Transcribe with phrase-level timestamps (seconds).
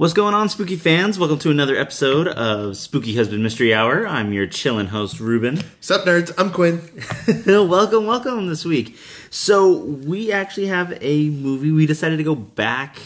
[0.00, 1.18] What's going on, spooky fans?
[1.18, 4.08] Welcome to another episode of Spooky Husband Mystery Hour.
[4.08, 5.60] I'm your chillin' host, Ruben.
[5.82, 6.32] Sup, nerds?
[6.38, 6.80] I'm Quinn.
[7.68, 8.96] welcome, welcome this week.
[9.28, 11.70] So, we actually have a movie.
[11.70, 12.96] We decided to go back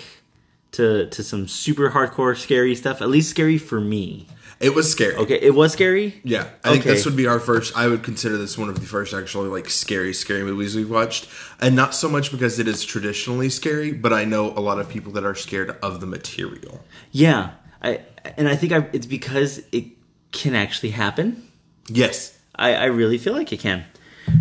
[0.70, 4.28] to to some super hardcore scary stuff, at least scary for me.
[4.60, 5.16] It was scary.
[5.16, 6.20] Okay, it was scary?
[6.24, 6.90] Yeah, I think Okay.
[6.94, 7.76] this would be our first.
[7.76, 11.28] I would consider this one of the first actually like scary, scary movies we've watched,
[11.60, 14.88] and not so much because it is traditionally scary, but I know a lot of
[14.88, 16.84] people that are scared of the material.
[17.10, 17.50] Yeah.
[17.82, 18.00] I
[18.36, 19.84] and I think I, it's because it
[20.32, 21.46] can actually happen.
[21.88, 23.84] Yes, I, I really feel like it can.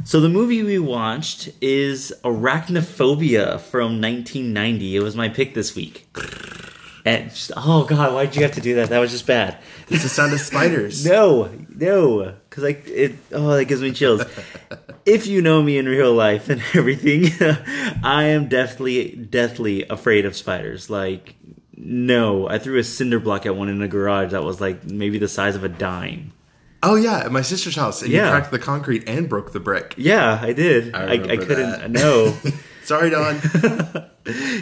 [0.05, 4.95] So the movie we watched is Arachnophobia from 1990.
[4.95, 6.07] It was my pick this week.
[7.05, 8.89] And just, oh god, why'd you have to do that?
[8.89, 9.57] That was just bad.
[9.89, 11.05] it's the sound of spiders.
[11.09, 13.15] No, no, because like it.
[13.31, 14.23] Oh, that gives me chills.
[15.05, 17.25] if you know me in real life and everything,
[18.03, 20.89] I am deathly, deathly afraid of spiders.
[20.89, 21.35] Like,
[21.75, 25.17] no, I threw a cinder block at one in a garage that was like maybe
[25.17, 26.31] the size of a dime.
[26.81, 28.25] Oh yeah, at my sister's house, and Yeah.
[28.25, 29.93] you cracked the concrete and broke the brick.
[29.97, 30.95] Yeah, I did.
[30.95, 31.57] I I, I, couldn't.
[31.71, 31.91] that.
[31.91, 32.37] No.
[32.85, 33.39] Sorry, Don.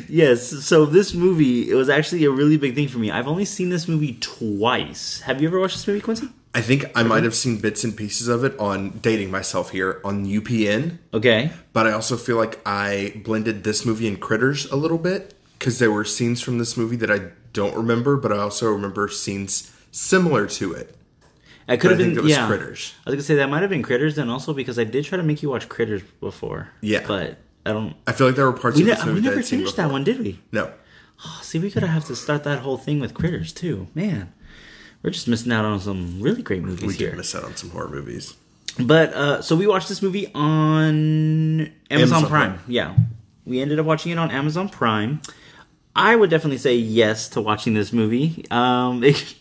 [0.09, 0.47] yes.
[0.65, 3.11] So this movie, it was actually a really big thing for me.
[3.11, 5.21] I've only seen this movie twice.
[5.21, 6.27] Have you ever watched this movie, Quincy?
[6.53, 10.01] I think I might have seen bits and pieces of it on dating myself here
[10.03, 11.49] on UPN, Okay.
[11.71, 15.79] but I also feel like I blended this movie and Critters a little bit because
[15.79, 19.71] there were scenes from this movie that I don't remember, but I also remember scenes
[19.91, 20.93] similar to it.
[21.69, 22.17] I could have I been.
[22.17, 22.47] it was yeah.
[22.47, 22.95] Critters.
[23.05, 25.17] I was gonna say that might have been Critters, then also because I did try
[25.17, 26.67] to make you watch Critters before.
[26.81, 27.05] Yeah.
[27.07, 27.95] But I don't.
[28.07, 29.75] I feel like there were parts We, of this we movie that never I'd finished
[29.77, 30.39] that one, did we?
[30.51, 30.71] No,
[31.23, 33.87] Oh, see, we could have to start that whole thing with Critters too.
[33.93, 34.33] Man,
[35.03, 37.09] we're just missing out on some really great movies we here.
[37.11, 38.33] did miss out on some horror movies.
[38.79, 42.53] But uh, so we watched this movie on Amazon, Amazon Prime.
[42.55, 42.59] Prime.
[42.67, 42.95] Yeah,
[43.45, 45.21] we ended up watching it on Amazon Prime.
[45.95, 48.45] I would definitely say yes to watching this movie.
[48.49, 49.35] Um, it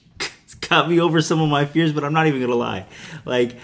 [0.68, 2.86] got me over some of my fears, but I'm not even gonna lie.
[3.24, 3.56] Like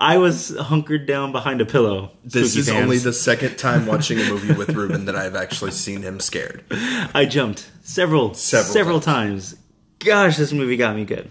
[0.00, 2.12] I was hunkered down behind a pillow.
[2.24, 6.02] This is only the second time watching a movie with Ruben that I've actually seen
[6.02, 6.62] him scared.
[6.70, 9.56] I jumped several several, Several times.
[9.98, 11.30] Gosh, this movie got me good.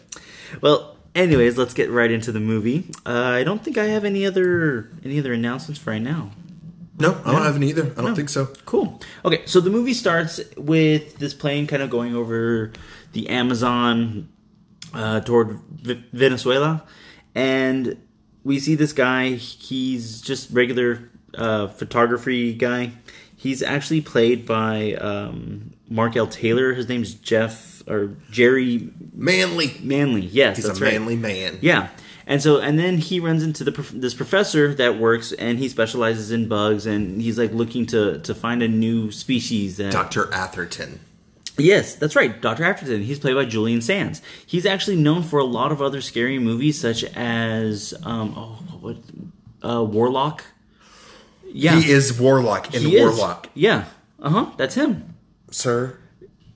[0.59, 2.91] Well, anyways, let's get right into the movie.
[3.05, 6.31] Uh, I don't think I have any other any other announcements for right now.
[6.99, 7.93] No, I don't have any either.
[7.95, 8.47] I don't think so.
[8.65, 8.99] Cool.
[9.23, 12.73] Okay, so the movie starts with this plane kind of going over
[13.13, 14.27] the Amazon
[14.93, 16.83] uh, toward v- Venezuela,
[17.35, 18.01] and
[18.47, 19.31] we see this guy.
[19.31, 22.91] He's just regular uh, photography guy.
[23.35, 26.27] He's actually played by um, Mark L.
[26.27, 26.73] Taylor.
[26.73, 29.75] His name's Jeff or Jerry Manly.
[29.81, 30.21] Manley.
[30.21, 30.93] Yes, He's that's a right.
[30.93, 31.59] manly man.
[31.61, 31.89] Yeah.
[32.25, 36.31] And so, and then he runs into the this professor that works, and he specializes
[36.31, 39.77] in bugs, and he's like looking to to find a new species.
[39.77, 40.33] That, Dr.
[40.33, 40.99] Atherton.
[41.57, 43.01] Yes, that's right, Doctor Atherton.
[43.01, 44.21] He's played by Julian Sands.
[44.45, 48.97] He's actually known for a lot of other scary movies, such as um, oh, what,
[49.63, 50.43] uh, Warlock.
[51.51, 53.01] Yeah, He is Warlock in He is.
[53.17, 53.49] Warlock.
[53.53, 53.85] Yeah,
[54.21, 55.15] uh huh, that's him.
[55.51, 55.97] Sir,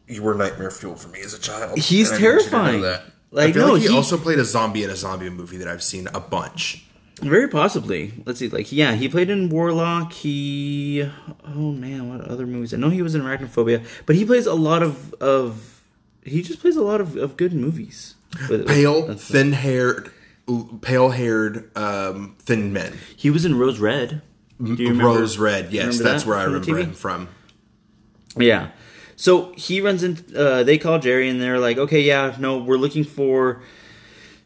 [0.08, 1.78] you were nightmare fuel for me as a child.
[1.80, 2.82] He's and I need you to know terrifying.
[2.82, 3.04] that.
[3.34, 5.58] Like, I feel no, like he, he- also played a zombie in a zombie movie
[5.58, 6.86] that I've seen a bunch.
[7.22, 8.14] Very possibly.
[8.26, 8.50] Let's see.
[8.50, 10.12] Like, yeah, he played in Warlock.
[10.14, 11.08] He,
[11.48, 12.74] oh man, what other movies?
[12.74, 15.82] I know he was in Arachnophobia, but he plays a lot of of.
[16.24, 18.16] He just plays a lot of, of good movies.
[18.50, 20.12] With- Pale, with- thin haired,
[20.82, 22.94] pale haired, um, thin men.
[23.16, 24.22] He was in Rose Red.
[24.64, 26.84] Do you remember- Rose Red, yes, that's that where I remember TV?
[26.84, 27.28] him from.
[28.38, 28.70] Yeah.
[29.16, 30.18] So he runs in.
[30.36, 33.62] Uh, they call Jerry, and they're like, "Okay, yeah, no, we're looking for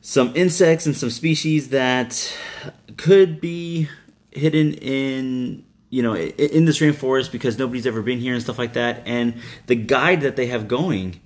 [0.06, 2.38] some insects and some species that
[2.98, 3.90] could be
[4.32, 8.74] hidden in." You know, in this rainforest because nobody's ever been here and stuff like
[8.74, 9.04] that.
[9.06, 9.36] And
[9.68, 11.22] the guide that they have going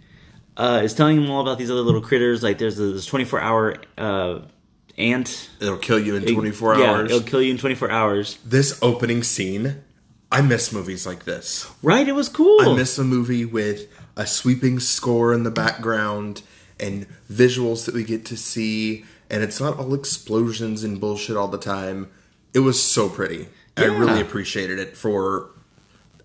[0.59, 2.43] uh, is telling them all about these other little critters.
[2.43, 4.41] Like there's this 24 hour uh,
[4.97, 5.49] ant.
[5.59, 7.11] It'll kill you in 24 yeah, hours.
[7.11, 8.37] It'll kill you in 24 hours.
[8.45, 9.81] This opening scene,
[10.31, 11.71] I miss movies like this.
[11.81, 12.07] Right?
[12.07, 12.61] It was cool.
[12.61, 16.41] I miss a movie with a sweeping score in the background
[16.79, 21.47] and visuals that we get to see, and it's not all explosions and bullshit all
[21.47, 22.09] the time.
[22.53, 23.47] It was so pretty.
[23.77, 25.51] I really appreciated it for,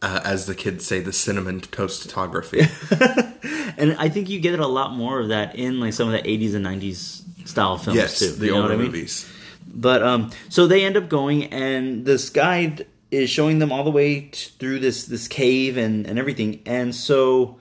[0.02, 2.62] uh, as the kids say, the cinnamon toast photography.
[3.76, 6.26] And I think you get a lot more of that in like some of the
[6.26, 8.30] 80s and 90s style films yes, too.
[8.30, 8.86] the you older I mean?
[8.86, 9.30] movies.
[9.66, 13.90] But um, so they end up going, and this guide is showing them all the
[13.90, 16.62] way t- through this this cave and and everything.
[16.64, 17.58] And so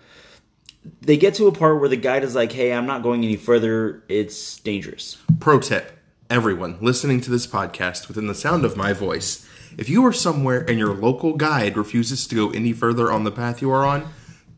[1.02, 3.36] they get to a part where the guide is like, "Hey, I'm not going any
[3.36, 4.04] further.
[4.08, 5.92] It's dangerous." Pro tip:
[6.30, 9.48] everyone listening to this podcast within the sound of my voice,
[9.78, 13.32] if you are somewhere and your local guide refuses to go any further on the
[13.32, 14.08] path you are on,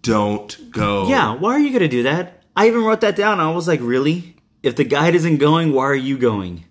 [0.01, 1.07] don't go.
[1.07, 2.43] Yeah, why are you going to do that?
[2.55, 3.39] I even wrote that down.
[3.39, 4.35] I was like, really?
[4.63, 6.65] If the guide isn't going, why are you going?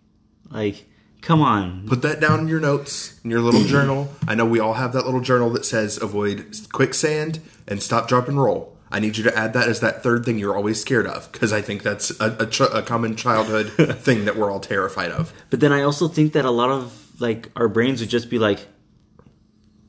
[0.51, 0.87] Like,
[1.21, 1.87] come on.
[1.87, 4.11] Put that down in your notes, in your little journal.
[4.27, 8.29] I know we all have that little journal that says avoid quicksand and stop, drop,
[8.29, 8.74] and roll.
[8.91, 11.53] I need you to add that as that third thing you're always scared of, because
[11.53, 15.33] I think that's a, a, ch- a common childhood thing that we're all terrified of.
[15.51, 18.39] But then I also think that a lot of like our brains would just be
[18.39, 18.67] like,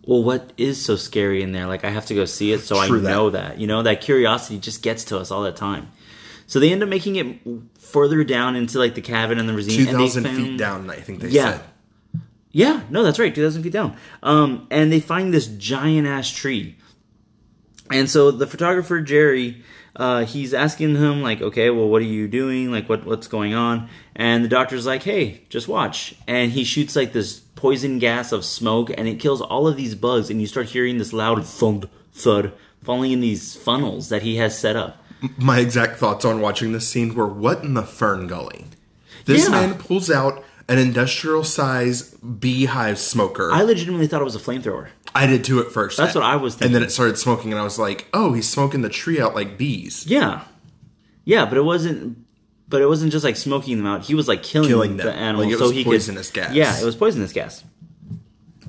[0.08, 1.66] well, what is so scary in there?
[1.68, 3.02] Like I have to go see it, so I that.
[3.02, 3.60] know that.
[3.60, 5.90] You know, that curiosity just gets to us all the time.
[6.48, 7.40] So they end up making it
[7.80, 9.86] further down into like the cabin and the ravine.
[9.86, 11.54] Two thousand feet down, I think they Yeah.
[11.58, 11.62] said.
[12.52, 13.98] Yeah, no, that's right, two thousand feet down.
[14.24, 16.78] Um, and they find this giant ass tree.
[17.92, 19.64] And so the photographer Jerry,
[19.96, 22.72] uh, he's asking him like, okay, well, what are you doing?
[22.72, 23.90] Like, what what's going on?
[24.16, 26.16] And the doctor's like, hey, just watch.
[26.28, 29.96] And he shoots like this poison gas of smoke, and it kills all of these
[29.96, 30.30] bugs.
[30.30, 32.54] And you start hearing this loud thud, thud,
[32.84, 35.02] falling in these funnels that he has set up.
[35.38, 38.66] My exact thoughts on watching this scene were what in the fern gully?
[39.26, 39.52] This Yeah.
[39.52, 43.52] man pulls out an industrial size beehive smoker.
[43.52, 44.90] I I, legitimately thought it was a flamethrower.
[45.28, 45.98] Did too at first.
[45.98, 46.68] That's what I was thinking.
[46.68, 49.34] And then it started smoking, and I was like, "Oh, he's smoking the tree out
[49.36, 50.42] like bees." Yeah,
[51.24, 52.18] yeah, but it wasn't.
[52.68, 54.04] But it wasn't just like smoking them out.
[54.06, 55.06] He was like killing, Killing them.
[55.08, 56.44] the animals, Like, it so was he poisonous could.
[56.46, 56.54] gas.
[56.54, 57.64] Yeah, it was poisonous gas.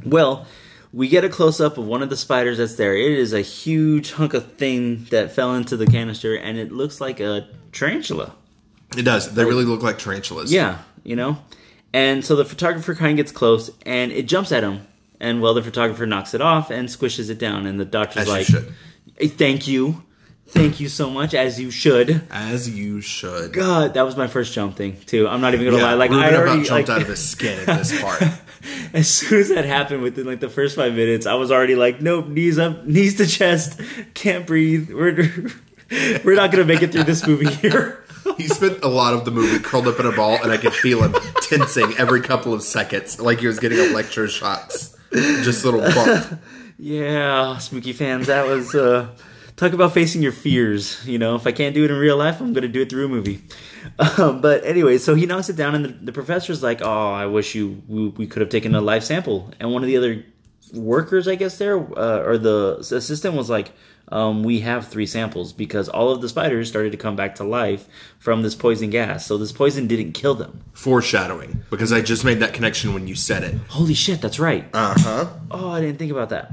[0.04, 0.46] Well,
[0.92, 2.94] we get a close up of one of the spiders that's there.
[2.94, 7.00] It is a huge hunk of thing that fell into the canister, and it looks
[7.00, 8.34] like a tarantula.
[8.96, 9.34] It does.
[9.34, 10.52] They really look like tarantulas.
[10.52, 11.38] Yeah, you know?
[11.92, 14.86] And so the photographer kind of gets close and it jumps at him.
[15.20, 17.66] And well, the photographer knocks it off and squishes it down.
[17.66, 18.74] And the doctor's As you like, should.
[19.18, 20.02] "Hey, Thank you.
[20.48, 22.22] Thank you so much, as you should.
[22.30, 23.52] as you should.
[23.52, 25.26] God, that was my first jump thing, too.
[25.26, 25.94] I'm not even gonna yeah, lie.
[25.94, 28.22] Like, Ruben I about already, jumped like, out of his skin at this part.
[28.92, 32.00] as soon as that happened within like the first five minutes, I was already like,
[32.00, 33.80] nope, knees up, knees to chest,
[34.14, 34.90] can't breathe.
[34.90, 35.50] We're,
[36.24, 38.04] we're not gonna make it through this movie here.
[38.36, 40.72] he spent a lot of the movie curled up in a ball, and I could
[40.72, 44.95] feel him tensing every couple of seconds, like he was getting electroshocks.
[45.12, 46.40] Just a little bump.
[46.78, 49.08] Yeah, spooky fans, that was uh
[49.56, 51.02] talk about facing your fears.
[51.06, 53.06] You know, if I can't do it in real life, I'm gonna do it through
[53.06, 53.42] a movie.
[54.18, 57.26] Um, but anyway, so he knocks it down, and the, the professor's like, "Oh, I
[57.26, 60.24] wish you we, we could have taken a live sample." And one of the other
[60.74, 63.70] workers, I guess there, uh, or the assistant was like,
[64.08, 67.44] um, "We have three samples because all of the spiders started to come back to
[67.44, 67.88] life
[68.18, 69.26] from this poison gas.
[69.26, 73.14] So this poison didn't kill them." Foreshadowing, because I just made that connection when you
[73.14, 73.54] said it.
[73.68, 74.66] Holy shit, that's right.
[74.72, 75.26] Uh huh.
[75.50, 76.52] Oh, I didn't think about that.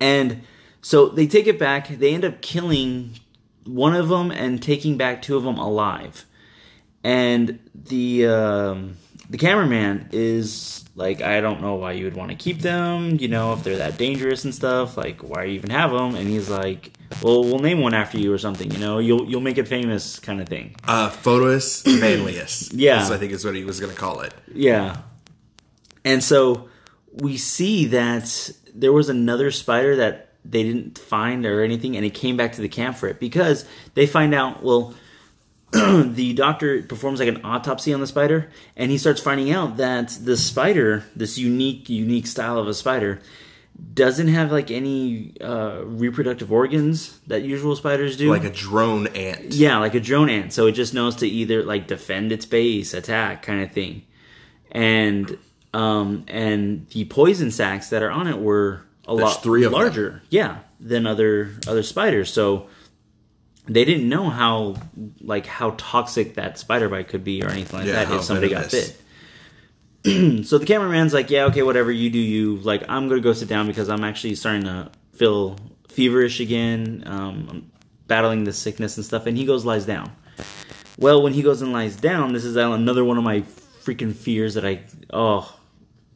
[0.00, 0.42] And
[0.82, 1.88] so they take it back.
[1.88, 3.18] They end up killing
[3.64, 6.26] one of them and taking back two of them alive.
[7.02, 8.96] And the um,
[9.30, 13.16] the cameraman is like, I don't know why you would want to keep them.
[13.18, 14.96] You know, if they're that dangerous and stuff.
[14.96, 16.14] Like, why you even have them?
[16.14, 16.92] And he's like,
[17.22, 18.70] Well, we'll name one after you or something.
[18.70, 20.76] You know, you'll you'll make it famous, kind of thing.
[20.84, 22.70] Uh, Photos Manlius.
[22.74, 23.02] Yeah.
[23.02, 24.34] is, I think is what he was going to call it.
[24.52, 24.98] Yeah.
[26.04, 26.68] And so
[27.12, 32.10] we see that there was another spider that they didn't find or anything, and it
[32.14, 34.92] came back to the camp for it because they find out, well,
[36.14, 40.16] the doctor performs like an autopsy on the spider, and he starts finding out that
[40.22, 43.20] the spider, this unique, unique style of a spider,
[43.92, 48.30] doesn't have like any uh, reproductive organs that usual spiders do.
[48.30, 49.52] Like a drone ant.
[49.52, 50.52] Yeah, like a drone ant.
[50.52, 54.04] So it just knows to either like defend its base, attack, kind of thing.
[54.70, 55.36] And
[55.72, 59.72] um and the poison sacs that are on it were a There's lot three of
[59.72, 59.80] them.
[59.80, 62.32] larger, yeah, than other other spiders.
[62.32, 62.68] So
[63.66, 64.76] they didn't know how
[65.20, 68.50] like how toxic that spider bite could be or anything like Yeah, that if somebody
[68.50, 69.00] got bit.
[70.46, 72.84] so the cameraman's like, yeah, okay, whatever you do, you like.
[72.88, 75.56] I'm gonna go sit down because I'm actually starting to feel
[75.88, 77.04] feverish again.
[77.06, 77.72] Um, I'm
[78.06, 79.26] battling the sickness and stuff.
[79.26, 80.12] And he goes lies down.
[80.98, 83.40] Well, when he goes and lies down, this is another one of my
[83.82, 85.58] freaking fears that I oh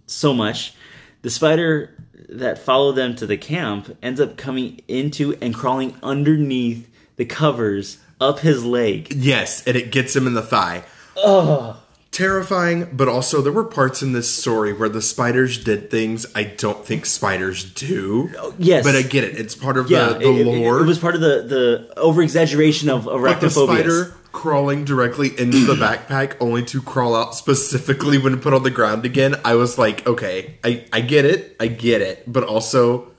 [0.06, 0.74] so much.
[1.22, 1.94] The spider
[2.28, 6.88] that followed them to the camp ends up coming into and crawling underneath
[7.18, 9.12] the covers up his leg.
[9.14, 10.84] Yes, and it gets him in the thigh.
[11.16, 11.78] Oh,
[12.10, 16.44] Terrifying, but also there were parts in this story where the spiders did things I
[16.44, 18.30] don't think spiders do.
[18.58, 19.38] yes, But I get it.
[19.38, 20.80] It's part of yeah, the, the it, it- lore.
[20.80, 25.64] It, was part of the the over exaggeration of but the spider crawling directly into
[25.66, 29.34] the backpack only to crawl out specifically when put on the ground again.
[29.44, 31.56] I was like, okay, I, I get it.
[31.60, 32.24] I get it.
[32.26, 33.12] But also,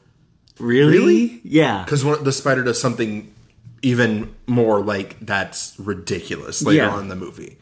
[0.60, 0.98] Really?
[0.98, 1.42] Really?
[1.44, 1.84] Yeah.
[1.86, 3.34] because the spider does something
[3.82, 6.90] even more like that's ridiculous later Yeah.
[6.92, 7.58] on in the movie.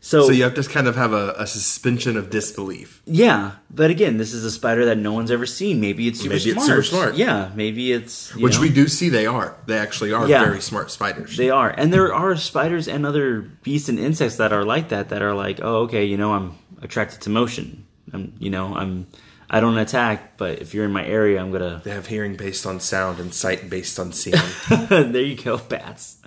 [0.00, 3.02] So, So you have to kind of have a, a suspension of disbelief.
[3.04, 5.80] yeah, but again, this is a spider that no one's ever seen.
[5.80, 6.66] Maybe it's super Maybe it's smart.
[6.68, 7.14] super smart.
[7.16, 9.56] Yeah, maybe it's Which know, we do see they are.
[9.66, 10.44] They actually are Yeah.
[10.44, 11.36] very smart spiders.
[11.36, 15.08] They are, and there are spiders and other beasts and insects that are like that.
[15.08, 17.84] That are like, oh, okay, you know, I'm attracted to motion.
[18.12, 19.08] I'm, you know, I'm,
[19.50, 21.80] I don't attack, but if you're in my area, I'm gonna.
[21.82, 24.36] They have hearing based on sound and sight based on seeing.
[24.88, 26.18] there you go, bats.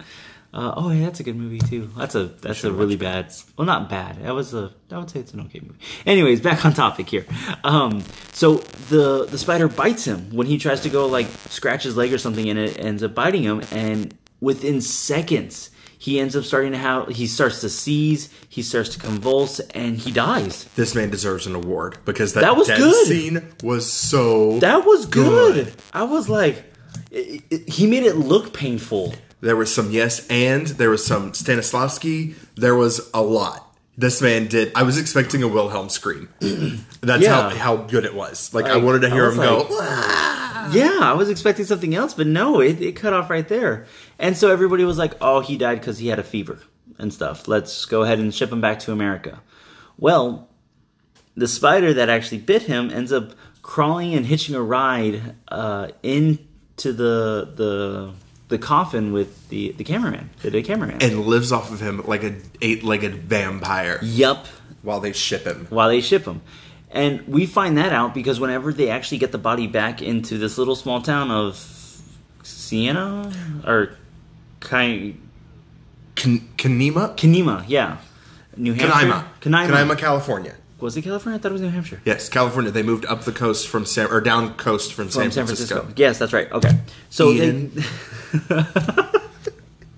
[0.54, 1.90] Uh, oh, yeah, that's a good movie too.
[1.96, 3.32] That's a that's a really bad.
[3.56, 4.22] Well, not bad.
[4.24, 4.74] That was a.
[4.92, 5.80] I would say it's an okay movie.
[6.06, 7.26] Anyways, back on topic here.
[7.64, 8.56] Um, so
[8.90, 12.18] the the spider bites him when he tries to go like scratch his leg or
[12.18, 13.62] something, and it ends up biting him.
[13.72, 15.70] And within seconds,
[16.02, 17.10] he ends up starting to have.
[17.10, 18.30] He starts to seize.
[18.50, 20.64] He starts to convulse, and he dies.
[20.76, 23.06] this man deserves an award because that, That was good.
[23.06, 24.58] scene was so.
[24.60, 25.66] That was good.
[25.68, 25.74] Good.
[25.94, 26.64] I was like,
[27.12, 29.14] it, it- he made it look painful.
[29.42, 32.34] There was some yes and there was some Stanislavski.
[32.56, 33.68] There was a lot.
[33.98, 34.72] This man did.
[34.76, 36.30] I was expecting a Wilhelm scream.
[37.02, 37.50] That's Yeah.
[37.52, 38.52] how how good it was.
[38.56, 39.68] Like, I wanted to hear him like- go.
[40.72, 43.86] Yeah, I was expecting something else, but no, it, it cut off right there.
[44.20, 46.60] And so everybody was like, oh, he died because he had a fever
[47.00, 47.48] and stuff.
[47.48, 49.42] Let's go ahead and ship him back to America.
[49.98, 50.50] Well,
[51.36, 56.92] the spider that actually bit him ends up crawling and hitching a ride uh, into
[56.92, 58.14] the the
[58.50, 61.02] the coffin with the the cameraman, the, the cameraman.
[61.02, 64.46] and lives off of him like a eight-legged vampire yup,
[64.82, 65.68] while they ship him.
[65.70, 66.42] while they ship him.
[66.92, 70.58] And we find that out because whenever they actually get the body back into this
[70.58, 71.56] little small town of
[72.44, 73.32] Siena
[73.66, 73.96] or
[74.60, 75.16] Kai,
[76.16, 77.16] Kan- Kanema?
[77.16, 77.98] Kanema, yeah,
[78.58, 79.26] New Hampshire.
[79.40, 80.56] Canaima, California.
[80.82, 81.38] Was it California?
[81.38, 82.02] I thought it was New Hampshire.
[82.06, 82.72] Yes, California.
[82.72, 85.88] They moved up the coast from San or down coast from, From San, Francisco.
[85.96, 86.52] Yes, that's right.
[86.52, 86.72] Okay,
[87.10, 87.70] so they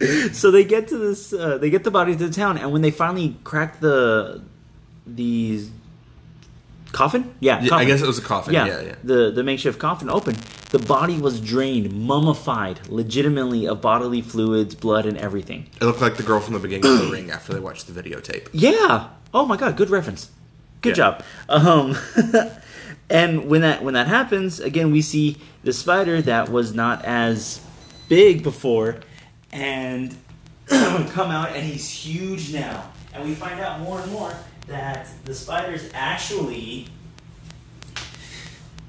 [0.34, 1.32] so they get to this.
[1.34, 4.42] Uh, they get the body to the town, and when they finally crack the
[5.08, 5.66] the
[6.94, 8.54] coffin, yeah, Yeah, I guess it was a coffin.
[8.54, 8.96] yeah, Yeah, yeah.
[9.04, 10.38] the the makeshift coffin open.
[10.72, 15.68] The body was drained, mummified, legitimately of bodily fluids, blood, and everything.
[15.82, 18.02] It looked like the girl from the beginning of the ring after they watched the
[18.02, 18.48] videotape.
[18.54, 19.10] Yeah.
[19.34, 20.30] Oh my god, good reference.
[20.82, 21.20] Good Yeah.
[21.20, 21.24] job.
[21.50, 21.98] Um
[23.10, 27.60] and when that when that happens, again we see the spider that was not as
[28.10, 28.98] big before
[29.52, 30.16] and
[30.68, 32.92] come out and he's huge now.
[33.14, 34.34] And we find out more and more
[34.68, 36.88] that the spiders actually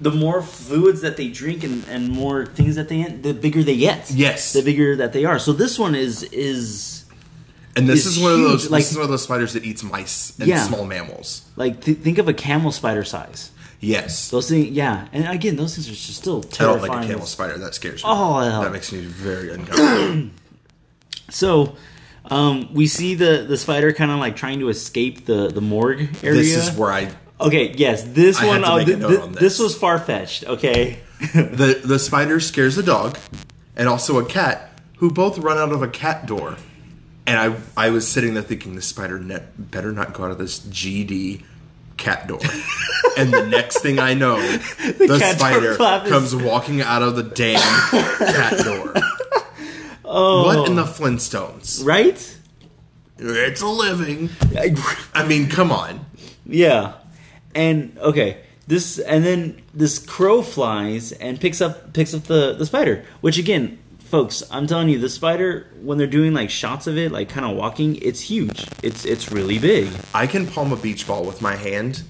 [0.00, 3.62] the more fluids that they drink and, and more things that they eat, the bigger
[3.62, 4.10] they get.
[4.10, 4.52] Yes.
[4.52, 5.38] The bigger that they are.
[5.38, 7.04] So this one is is
[7.76, 8.70] And this It's is one of those.
[8.70, 10.66] like- this is one of those spiders that eats mice and Yeah.
[10.66, 11.42] small mammals.
[11.56, 13.50] like th- think of a camel spider size.
[13.80, 17.06] Yes, Those things, yeah, and again, those things are just still I don't like a
[17.06, 17.58] camel spider.
[17.58, 18.08] That scares me.
[18.10, 18.62] Oh, hell.
[18.62, 20.30] that makes me very uncomfortable.
[21.30, 21.76] So,
[22.30, 26.08] um, we see the the spider kind of like trying to escape the the morgue
[26.22, 26.40] area.
[26.40, 28.62] this is where I okay, yes, this I one.
[28.62, 29.40] had to uh, th- note th- on this.
[29.40, 29.58] this.
[29.58, 30.44] was far fetched.
[30.44, 30.98] Okay,
[31.34, 33.18] the the spider scares a dog,
[33.76, 36.56] and also a cat, who both run out of a cat door.
[37.26, 40.38] And I I was sitting there thinking, this spider net better not go out of
[40.38, 41.42] this GD
[41.96, 42.40] cat door.
[43.16, 47.60] and the next thing I know, the, door spider comes walking out of the damn
[47.90, 48.94] cat door.
[50.14, 51.84] Oh, What in the Flintstones?
[51.84, 52.18] right?
[53.18, 54.28] It's a living.
[55.14, 56.04] I mean, come on.
[56.46, 56.94] yeah,
[57.54, 62.66] and okay, this and then this crow flies and picks up picks up the the
[62.66, 63.78] spider, which again.
[64.04, 67.44] Folks, I'm telling you, the spider when they're doing like shots of it, like kind
[67.44, 68.64] of walking, it's huge.
[68.80, 69.88] It's it's really big.
[70.12, 72.02] I can palm a beach ball with my hand,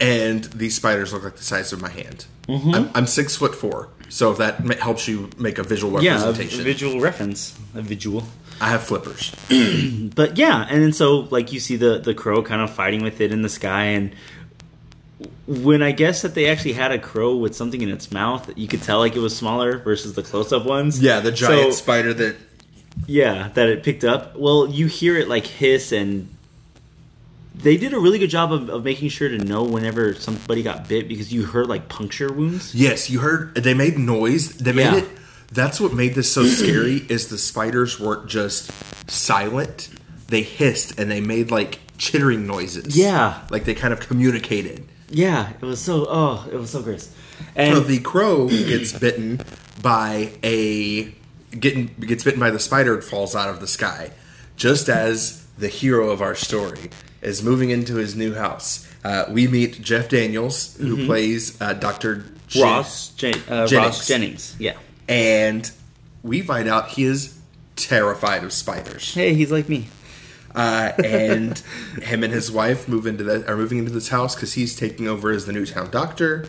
[0.00, 2.26] and these spiders look like the size of my hand.
[2.46, 2.74] Mm-hmm.
[2.74, 6.62] I'm, I'm six foot four, so if that helps you make a visual representation, Yeah,
[6.62, 8.24] a, visual reference, a visual.
[8.60, 9.32] I have flippers.
[10.14, 13.20] But yeah, and then so like you see the the crow kind of fighting with
[13.22, 14.12] it in the sky, and
[15.46, 18.68] when I guess that they actually had a crow with something in its mouth, you
[18.68, 21.00] could tell like it was smaller versus the close up ones.
[21.00, 22.36] Yeah, the giant So, spider that
[23.06, 24.36] yeah, that it picked up.
[24.36, 26.28] Well, you hear it like hiss, and
[27.62, 30.88] they did a really good job of, of making sure to know whenever somebody got
[30.88, 32.74] bit because you heard like puncture wounds.
[32.74, 34.56] yes, you heard they made noise.
[34.56, 34.96] They made Yeah.
[34.96, 35.08] it.
[35.52, 36.96] That's what made this so scary.
[37.08, 38.70] Is the spiders weren't just
[39.10, 39.88] silent;
[40.28, 42.96] they hissed and they made like chittering noises.
[42.96, 43.42] Yeah.
[43.50, 44.86] like they kind of communicated.
[45.08, 47.12] Yeah, it was so oh, it was so gross.
[47.56, 49.40] And So the crow gets bitten
[49.82, 51.12] by a
[51.58, 54.12] getting gets bitten by the spider and falls out of the sky,
[54.56, 56.90] just as the hero of our story
[57.22, 58.86] is moving into his new house.
[59.04, 62.24] Uh, we meet Jeff Daniels, who plays uh, Doctor
[62.60, 63.72] Ross Jen- uh, Jennings.
[63.72, 64.56] Ross Jennings.
[64.58, 64.76] Yeah.
[65.08, 65.70] and
[66.22, 67.38] we find out he is
[67.76, 69.14] terrified of spiders.
[69.14, 69.88] Hey, he's like me.
[70.54, 71.58] Uh, and
[72.02, 75.08] him and his wife move into the are moving into this house because he's taking
[75.08, 76.46] over as the new town doctor,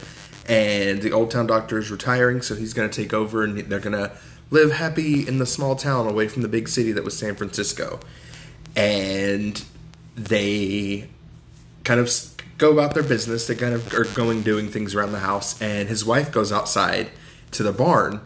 [0.50, 3.80] and the old town doctor is retiring, so he's going to take over, and they're
[3.80, 4.12] going to
[4.50, 8.00] live happy in the small town away from the big city that was San Francisco.
[8.76, 9.64] And
[10.16, 11.08] they
[11.84, 12.12] kind of
[12.58, 13.48] go about their business.
[13.48, 17.10] They kind of are going doing things around the house, and his wife goes outside
[17.52, 18.22] to the barn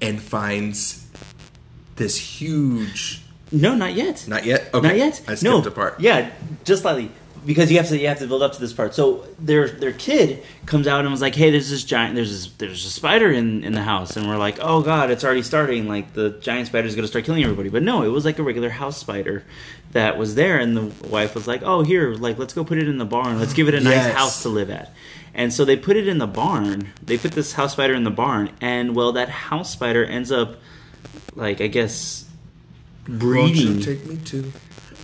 [0.00, 1.06] and finds
[1.96, 3.22] this huge.
[3.52, 4.26] No, not yet.
[4.28, 4.70] Not yet.
[4.72, 4.86] Okay.
[4.86, 5.22] Not yet.
[5.26, 5.62] I skipped no.
[5.62, 6.00] a part.
[6.00, 6.30] Yeah,
[6.64, 7.10] just slightly
[7.46, 8.94] because you have to you have to build up to this part.
[8.94, 12.52] So their their kid comes out and was like, "Hey, there's this giant there's this
[12.58, 15.88] there's a spider in in the house," and we're like, "Oh God, it's already starting!
[15.88, 18.38] Like the giant spider is going to start killing everybody." But no, it was like
[18.38, 19.44] a regular house spider
[19.92, 22.88] that was there, and the wife was like, "Oh, here, like let's go put it
[22.88, 23.38] in the barn.
[23.38, 24.14] Let's give it a nice Yes.
[24.16, 24.92] house to live at."
[25.32, 26.88] And so they put it in the barn.
[27.02, 30.56] They put this house spider in the barn, and well, that house spider ends up
[31.36, 32.24] like I guess
[33.04, 34.42] breeding you take me to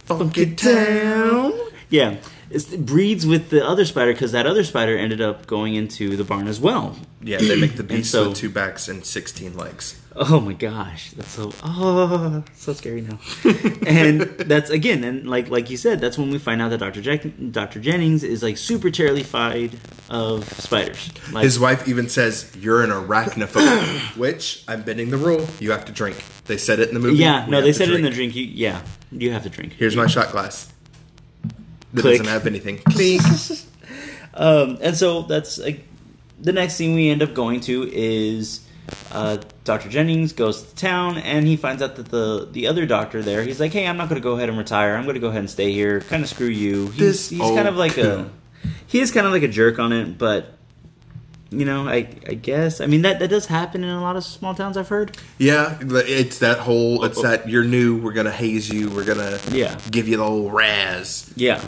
[0.06, 1.52] Funky Town?
[1.88, 2.16] Yeah,
[2.50, 6.24] it breeds with the other spider because that other spider ended up going into the
[6.24, 6.96] barn as well.
[7.22, 10.00] Yeah, they make the beast so- with two backs and sixteen legs.
[10.18, 13.18] Oh my gosh, that's so oh so scary now.
[13.86, 17.02] and that's again, and like like you said, that's when we find out that Doctor
[17.02, 19.78] Jack, Doctor Jennings is like super terrified
[20.08, 21.10] of spiders.
[21.32, 25.46] Like, His wife even says, "You're an arachnophobe," which I'm bending the rule.
[25.60, 26.16] You have to drink.
[26.46, 27.18] They said it in the movie.
[27.18, 28.32] yeah, no, they said it in the drink.
[28.32, 28.36] drink.
[28.36, 28.80] You, yeah,
[29.12, 29.74] you have to drink.
[29.74, 30.72] Here's my shot glass.
[31.94, 32.18] That Click.
[32.18, 32.78] doesn't have anything.
[32.90, 33.22] Clink.
[34.34, 35.84] Um, and so that's like
[36.40, 38.66] the next scene we end up going to is
[39.12, 39.88] uh, Dr.
[39.88, 43.58] Jennings goes to town and he finds out that the the other doctor there he's
[43.60, 44.94] like, hey, I'm not going to go ahead and retire.
[44.96, 46.00] I'm going to go ahead and stay here.
[46.02, 46.88] Kind of screw you.
[46.88, 48.30] He's, This he's kind of like a
[48.86, 50.52] he is kind of like a jerk on it, but.
[51.50, 54.24] You know, I I guess I mean that that does happen in a lot of
[54.24, 54.76] small towns.
[54.76, 55.16] I've heard.
[55.38, 57.04] Yeah, it's that whole.
[57.04, 57.96] It's that you're new.
[57.98, 58.90] We're gonna haze you.
[58.90, 59.78] We're gonna Yeah.
[59.90, 61.32] give you the old razz.
[61.36, 61.60] Yeah.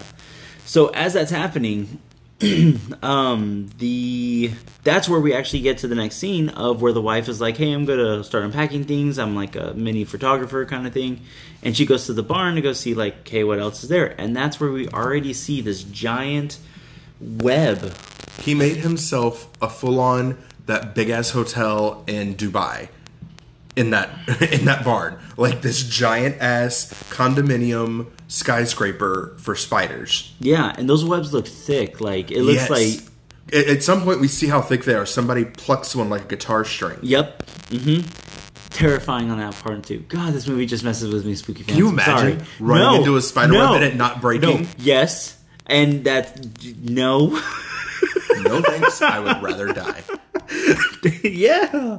[0.66, 2.00] So as that's happening,
[3.02, 4.50] um, the
[4.84, 7.56] that's where we actually get to the next scene of where the wife is like,
[7.56, 9.18] "Hey, I'm gonna start unpacking things.
[9.18, 11.20] I'm like a mini photographer kind of thing,"
[11.62, 14.14] and she goes to the barn to go see like, "Hey, what else is there?"
[14.20, 16.58] And that's where we already see this giant
[17.20, 17.92] web.
[18.40, 22.88] He made himself a full on that big ass hotel in Dubai.
[23.76, 24.10] In that
[24.52, 30.34] in that barn, like this giant ass condominium skyscraper for spiders.
[30.40, 32.00] Yeah, and those webs look thick.
[32.00, 32.70] Like it looks Yes.
[32.70, 33.12] like.
[33.52, 35.06] At, at some point, we see how thick they are.
[35.06, 36.98] Somebody plucks one like a guitar string.
[37.02, 37.46] Yep.
[37.70, 38.08] Mm-hmm.
[38.70, 40.00] Terrifying on that part too.
[40.08, 41.78] God, this movie just messes with me, spooky fans.
[41.78, 42.50] you I'm imagine sorry.
[42.60, 44.62] running No, into a spider no, web and it not breaking?
[44.64, 44.68] No.
[44.78, 46.38] Yes, and that
[46.82, 47.40] no.
[48.44, 49.00] No thanks.
[49.02, 50.02] I would rather die.
[51.24, 51.98] yeah.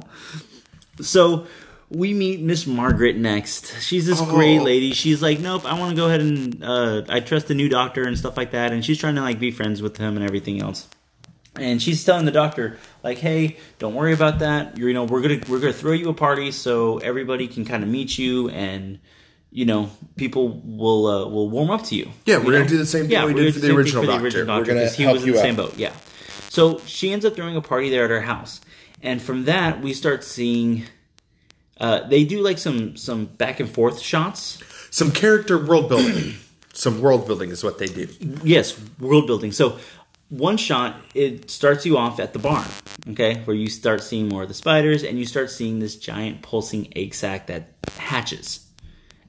[1.00, 1.46] So
[1.88, 3.80] we meet Miss Margaret next.
[3.82, 4.64] She's this great Oh.
[4.64, 4.92] lady.
[4.92, 8.04] She's like, nope, I want to go ahead and uh, I trust the new doctor
[8.04, 8.72] and stuff like that.
[8.72, 10.88] And she's trying to like be friends with him and everything else.
[11.56, 14.78] And she's telling the doctor, like, hey, don't worry about that.
[14.78, 17.82] You're, you know, we're gonna we're gonna throw you a party so everybody can kind
[17.82, 18.98] of meet you and.
[19.52, 22.08] You know, people will uh, will warm up to you.
[22.24, 23.78] Yeah, we're You gonna do the same thing Yeah, we did for the same thing
[23.80, 24.04] original
[24.46, 24.46] Doctor.
[24.60, 25.42] We're gonna he help was in you the out.
[25.42, 25.76] same boat.
[25.76, 25.92] Yeah.
[26.50, 28.60] So she ends up throwing a party there at her house,
[29.00, 30.84] and from that we start seeing.
[31.78, 34.62] Uh, they do like some some back and forth shots.
[34.90, 36.34] Some character world building.
[36.72, 38.08] Some world building is what they do.
[38.44, 39.50] Yes, world building.
[39.50, 39.80] So
[40.28, 42.66] one shot it starts you off at the barn,
[43.08, 46.42] okay, where you start seeing more of the spiders, and you start seeing this giant
[46.42, 48.66] pulsing egg sac that hatches,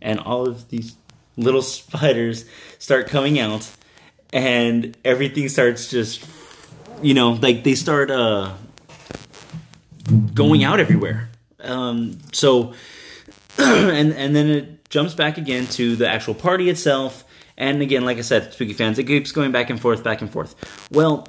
[0.01, 0.95] and all of these
[1.35, 2.45] little spiders
[2.77, 3.67] start coming out,
[4.31, 6.23] and everything starts just,
[7.01, 8.53] you know, like they start uh
[10.33, 11.29] going out everywhere.
[11.59, 12.73] Um, so
[13.57, 17.23] and and then it jumps back again to the actual party itself.
[17.57, 20.31] And again, like I said, spooky fans, it keeps going back and forth, back and
[20.31, 20.55] forth.
[20.91, 21.27] Well,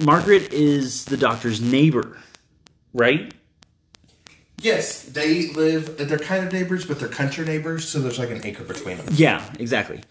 [0.00, 2.18] Margaret is the doctor's neighbor,
[2.94, 3.34] right?
[4.60, 5.96] Yes, they live.
[5.96, 7.88] They're kind of neighbors, but they're country neighbors.
[7.88, 9.06] So there's like an acre between them.
[9.12, 10.02] Yeah, exactly.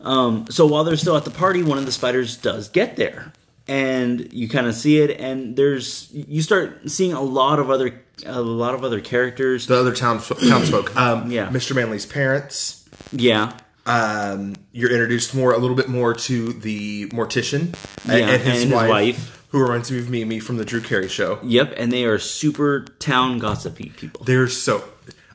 [0.00, 3.32] Um, so while they're still at the party, one of the spiders does get there,
[3.68, 8.02] and you kind of see it, and there's you start seeing a lot of other
[8.26, 9.66] a lot of other characters.
[9.66, 10.92] The other town townsfolk.
[10.96, 11.48] Um, Yeah.
[11.50, 11.74] Mr.
[11.76, 12.88] Manley's parents.
[13.12, 13.52] Yeah,
[13.86, 17.74] Um, you're introduced more, a little bit more to the mortician
[18.08, 19.44] and, Yeah, and his, and his wife, wife.
[19.50, 21.38] who reminds me of Mimi from the Drew Carey show.
[21.44, 24.24] yep, and they are super town gossipy people.
[24.24, 24.82] They're so.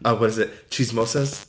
[0.03, 0.69] Uh, what is it?
[0.69, 1.45] Chismosas.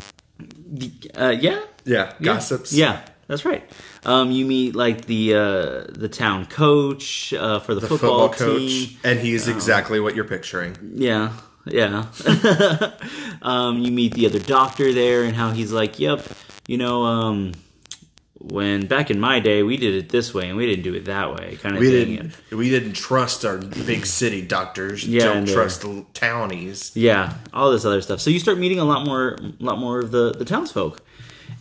[1.18, 2.72] Uh, yeah, Yeah, gossips.
[2.72, 3.68] Yeah, that's right.
[4.04, 8.48] Um, you meet like the uh, the town coach uh, for the, the football, football,
[8.48, 8.98] coach, team.
[9.04, 10.76] and he is exactly what you're picturing.
[10.94, 11.32] Yeah,
[11.66, 12.06] yeah.
[13.42, 16.26] um, you meet the other doctor there, and how he's like, "Yep,
[16.66, 17.52] you know, um,
[18.40, 21.06] when back in my day we did it this way and we didn't do it
[21.06, 22.16] that way kind of We thing.
[22.16, 22.50] didn't.
[22.50, 25.06] We didn't trust our big city doctors.
[25.06, 26.92] Yeah, don't trust the townies.
[26.94, 28.20] Yeah, all this other stuff.
[28.20, 31.00] So you start meeting a lot more, a lot more of the the townsfolk,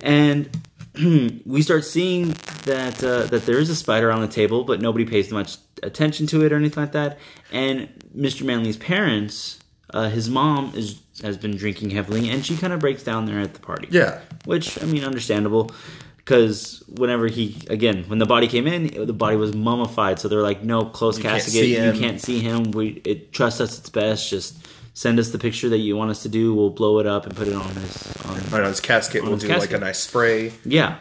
[0.01, 0.49] and
[1.45, 5.05] we start seeing that uh, that there is a spider on the table, but nobody
[5.05, 7.17] pays much attention to it or anything like that.
[7.51, 8.43] And Mr.
[8.45, 9.59] Manley's parents,
[9.93, 13.39] uh, his mom is has been drinking heavily, and she kind of breaks down there
[13.39, 13.87] at the party.
[13.91, 14.19] Yeah.
[14.45, 15.71] which I mean, understandable.
[16.17, 20.19] Because whenever he again, when the body came in, it- the body was mummified.
[20.19, 21.65] So they're like, "No, close can't casket.
[21.67, 22.71] You can't see him.
[22.71, 23.77] We it, trust us.
[23.77, 24.29] It's best.
[24.29, 26.53] Just send us the picture that you want us to do.
[26.53, 28.15] We'll blow it up and put it on his.
[28.25, 29.71] On, Right on his casket, we'll his do casket.
[29.71, 30.53] like a nice spray.
[30.65, 30.97] yeah.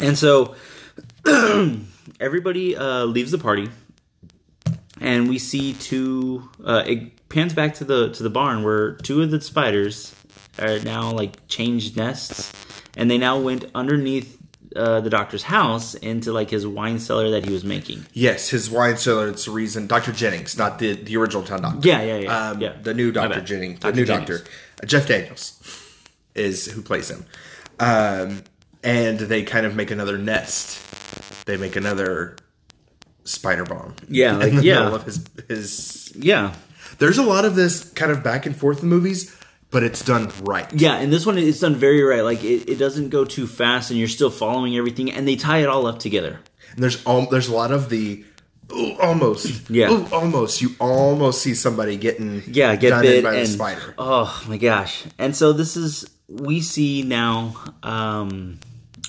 [0.00, 0.54] And so
[2.20, 3.68] everybody uh, leaves the party,
[5.00, 6.48] and we see two.
[6.64, 10.14] Uh, it pans back to the to the barn where two of the spiders
[10.60, 12.52] are now like changed nests,
[12.96, 14.38] and they now went underneath
[14.76, 18.04] uh, the doctor's house into like his wine cellar that he was making.
[18.12, 19.28] Yes, his wine cellar.
[19.28, 19.86] It's the reason.
[19.86, 20.12] Dr.
[20.12, 21.86] Jennings, not the the original town doctor.
[21.88, 22.72] Yeah, yeah, yeah, Um, yeah.
[22.82, 23.28] The new Dr.
[23.34, 23.46] bad.
[23.46, 23.80] Jennings.
[23.80, 23.96] The Dr.
[23.96, 24.28] new Jennings.
[24.30, 24.50] doctor.
[24.82, 25.60] Uh, Jeff Daniels
[26.34, 27.24] is who plays him.
[27.80, 28.42] Um,
[28.82, 30.80] and they kind of make another nest.
[31.46, 32.36] They make another
[33.24, 33.94] spider bomb.
[34.08, 34.80] Yeah, like, in the yeah.
[34.80, 36.12] middle of his his.
[36.16, 36.54] Yeah,
[36.98, 39.34] There's a lot of this kind of back and forth in movies,
[39.74, 40.72] but it's done right.
[40.72, 42.22] yeah, and this one it's done very right.
[42.22, 45.58] Like it, it doesn't go too fast, and you're still following everything, and they tie
[45.58, 46.38] it all up together.
[46.74, 48.24] And there's there's a lot of the
[48.72, 49.90] ooh, almost Yeah.
[49.90, 53.94] ooh, almost you almost see somebody getting yeah get bit in by and the spider.
[53.98, 58.58] oh my gosh and so this is we see now um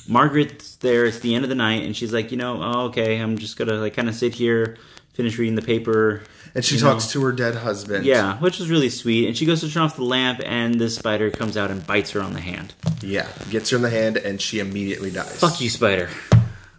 [0.08, 3.18] margaret's there it's the end of the night and she's like you know oh, okay
[3.18, 4.78] i'm just gonna like kind of sit here
[5.14, 6.22] finish reading the paper
[6.56, 7.20] And she talks know.
[7.20, 8.06] to her dead husband.
[8.06, 10.96] yeah which is really sweet and she goes to turn off the lamp and this
[10.96, 14.18] spider comes out and bites her on the hand yeah, gets her in the hand,
[14.18, 15.38] and she immediately dies.
[15.40, 16.10] fuck you spider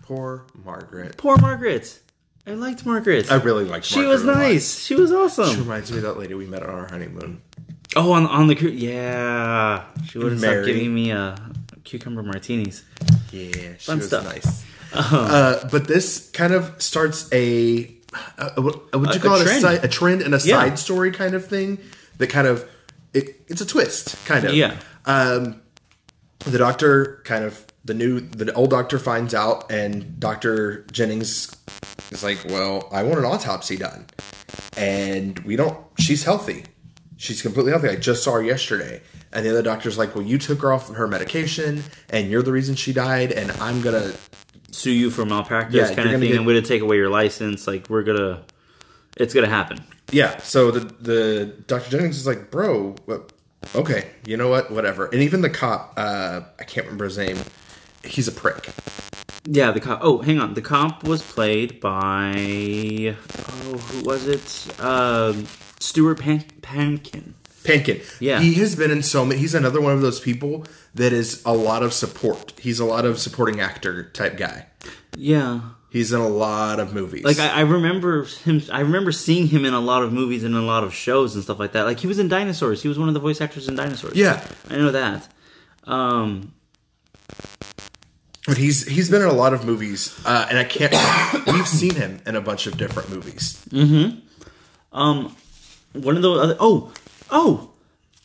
[0.03, 1.17] poor Margaret.
[1.17, 1.99] poor margaret
[2.47, 3.85] i liked margaret I really liked.
[3.87, 6.63] she Margaret was nice she was awesome She reminds me of that lady we met
[6.63, 7.43] on our honeymoon.
[7.97, 11.37] oh on, on the cru- yeah she would have stopped giving me a
[11.85, 12.83] cucumber martinis
[13.31, 14.25] Yeah, she Fun was stuff.
[14.25, 14.65] nice.
[14.95, 17.93] Uh, but this kind of starts a
[18.39, 19.45] uh, what would you A- call a it?
[19.45, 19.59] trend.
[19.59, 20.61] A, side, a trend and a Yeah.
[20.61, 21.79] side story kind of thing
[22.19, 22.69] that kind of
[23.15, 24.55] it, it's a twist, kind of.
[24.55, 24.77] Yeah.
[25.07, 25.61] Um,
[26.41, 31.55] the doctor kind of the new the old doctor finds out, and Doctor Jennings
[32.11, 34.07] is like, "Well, I want an autopsy done,
[34.77, 35.79] and we don't.
[35.99, 36.65] She's healthy.
[37.17, 37.89] She's completely healthy.
[37.89, 39.03] I just saw her yesterday."
[39.33, 42.53] And the other doctor's like, "Well, you took her off her medication, and you're the
[42.53, 44.13] reason she died, and I'm gonna
[44.77, 46.31] sue you for malpractice Yeah, kind of thing.
[46.31, 47.67] get- I'm going to take away your license.
[47.67, 48.43] Like we're gonna,
[49.17, 49.79] it's gonna happen.
[50.13, 50.37] Yeah.
[50.39, 51.91] So the the Dr.
[51.91, 52.95] Jennings is like, bro,
[53.75, 55.07] okay, you know what, whatever.
[55.07, 57.39] And even the cop, uh, I can't remember his name.
[58.05, 58.69] He's a prick.
[59.49, 60.01] Yeah, the cop.
[60.03, 60.55] Oh, hang on.
[60.55, 62.35] The cop was played by
[63.17, 64.81] oh, who was it?
[64.81, 65.47] Um,
[65.81, 67.33] Stuart Pan- Pankin.
[67.65, 68.01] Pankin.
[68.21, 68.41] Yeah.
[68.41, 69.41] He has been in so many.
[69.41, 70.65] He's another one of those people
[70.97, 72.53] that is a lot of support.
[72.61, 74.67] He's a lot of supporting actor type guy.
[75.17, 75.61] Yeah,
[75.97, 77.25] He's in a lot of movies.
[77.25, 78.61] like I, I remember him.
[78.71, 81.43] I remember seeing him in a lot of movies and a lot of shows and
[81.43, 81.85] stuff like that.
[81.85, 82.83] Like he was in Dinosaurs.
[82.83, 84.15] He was one of the voice actors in Dinosaurs.
[84.15, 85.27] yeah, I know that.
[85.85, 86.53] Um,
[88.47, 90.93] but he's he's been in a lot of movies, uh, and I can't.
[91.47, 93.65] we've seen him in a bunch of different movies.
[93.71, 94.19] Mm-hmm.
[94.93, 95.35] Um,
[95.95, 96.57] one of the other.
[96.61, 96.93] Oh,
[97.31, 97.71] oh,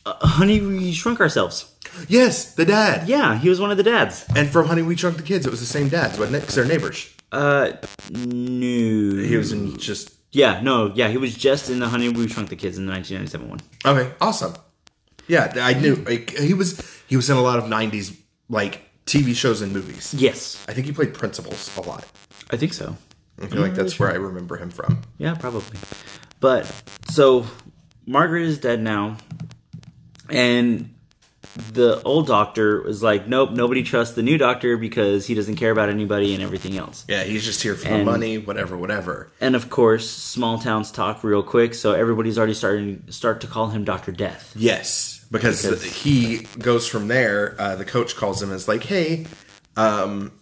[0.04, 1.71] uh, Honey, we shrunk ourselves.
[2.08, 3.08] Yes, the dad.
[3.08, 4.24] Yeah, he was one of the dads.
[4.34, 6.40] And from Honey We Shrunk the Kids, it was the same dads, wasn't it?
[6.40, 7.12] Because they're neighbors.
[7.30, 7.72] Uh,
[8.10, 9.22] no.
[9.22, 12.48] He was in just Yeah, no, yeah, he was just in the Honey We Shrunk
[12.48, 13.60] the Kids in the 1997 one.
[13.84, 14.54] Okay, awesome.
[15.28, 18.16] Yeah, I knew like, he was he was in a lot of '90s
[18.48, 20.12] like TV shows and movies.
[20.14, 22.04] Yes, I think he played principals a lot.
[22.50, 22.96] I think so.
[23.40, 25.02] I feel like that's where I remember him from.
[25.18, 25.78] Yeah, probably.
[26.40, 26.70] But
[27.08, 27.46] so
[28.06, 29.16] Margaret is dead now,
[30.28, 30.94] and
[31.72, 35.70] the old doctor was like, "Nope, nobody trusts the new doctor because he doesn't care
[35.70, 39.30] about anybody and everything else." Yeah, he's just here for the money, whatever, whatever.
[39.40, 43.68] And of course, small towns talk real quick, so everybody's already starting start to call
[43.68, 44.52] him Doctor Death.
[44.56, 47.54] Yes, because, Because- he goes from there.
[47.58, 49.26] Uh, the coach calls him and is like, "Hey,
[49.76, 50.32] um,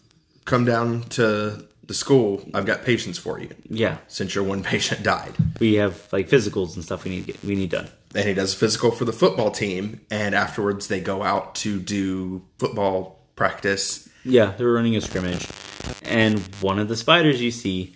[0.44, 2.48] come down to the school.
[2.54, 3.48] I've got patients for you.
[3.68, 7.32] Yeah, Since your one patient died." we have like physicals and stuff we need to
[7.32, 7.88] get, we need done.
[8.14, 12.42] And he does physical for the football team and afterwards they go out to do
[12.58, 15.46] football practice Yeah, they're running a scrimmage,
[16.02, 17.94] and one of the spiders you see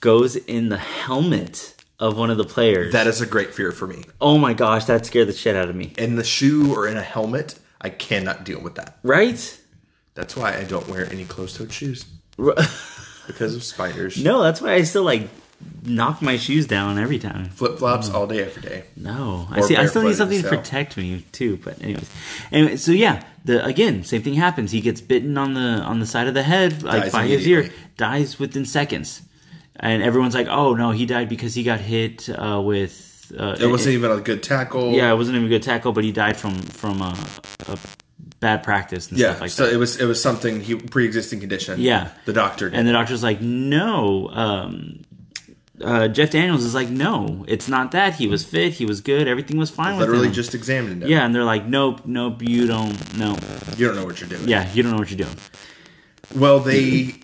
[0.00, 2.92] goes in the helmet of one of the players.
[2.92, 5.68] that is a great fear for me oh my gosh, that scared the shit out
[5.68, 5.94] of me.
[5.98, 9.60] in the shoe or in a helmet i cannot deal with that Right?
[10.14, 12.06] That's why I don't wear any closed-toed shoes
[13.26, 14.22] because of spiders.
[14.22, 15.28] no, that's why I still like
[15.84, 17.46] knock my shoes down every time.
[17.50, 18.84] Flip-flops all day, every day.
[18.96, 19.76] No, I see.
[19.76, 21.58] I still need something to protect me too.
[21.58, 22.10] But anyways,
[22.52, 24.70] anyway, so yeah, the again same thing happens.
[24.72, 27.46] He gets bitten on the on the side of the head, like Dies by his
[27.46, 29.22] ear, dies within seconds,
[29.76, 33.66] and everyone's like, "Oh no, he died because he got hit uh, with." Uh, It
[33.66, 34.92] wasn't even a good tackle.
[34.92, 37.16] yeah, it wasn't even a good tackle, but he died from from uh,
[37.68, 37.78] a
[38.38, 39.30] bad practice and yeah.
[39.30, 39.74] stuff like so that.
[39.74, 41.80] it was it was something he pre-existing condition.
[41.80, 42.10] Yeah.
[42.24, 42.78] the doctor did.
[42.78, 44.28] And the doctor's like, no.
[44.30, 45.02] Um,
[45.82, 48.14] uh, Jeff Daniels is like, no, it's not that.
[48.14, 48.74] He was fit.
[48.74, 49.28] He was good.
[49.28, 51.08] Everything was fine with literally just examined him.
[51.08, 53.16] yeah, and they're like, nope, nope, you don't.
[53.18, 53.36] No,
[53.76, 54.48] you don't know what you're doing.
[54.48, 55.36] yeah, you don't know what you're doing.
[56.34, 57.14] Well, they,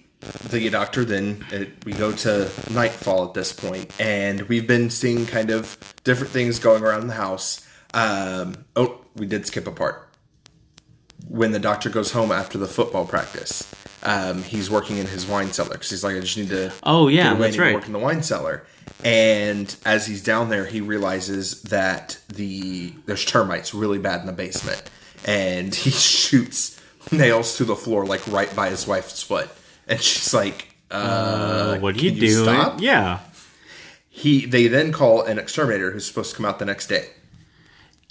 [0.50, 5.26] the doctor then, it, we go to nightfall at this point, and we've been seeing
[5.26, 7.66] kind of different things going around the house.
[7.94, 10.08] Um, oh, we did skip a part.
[11.32, 13.64] When the doctor goes home after the football practice,
[14.02, 16.70] um, he's working in his wine cellar because he's like, I just need to.
[16.82, 17.74] Oh, yeah, that's right.
[17.74, 18.66] Work in the wine cellar,
[19.02, 24.32] and as he's down there, he realizes that the there's termites really bad in the
[24.32, 24.82] basement,
[25.24, 26.78] and he shoots
[27.10, 29.48] nails through the floor like right by his wife's foot,
[29.88, 32.44] and she's like, uh, Uh, what do you do?
[32.78, 33.20] Yeah.
[34.10, 37.08] He they then call an exterminator who's supposed to come out the next day.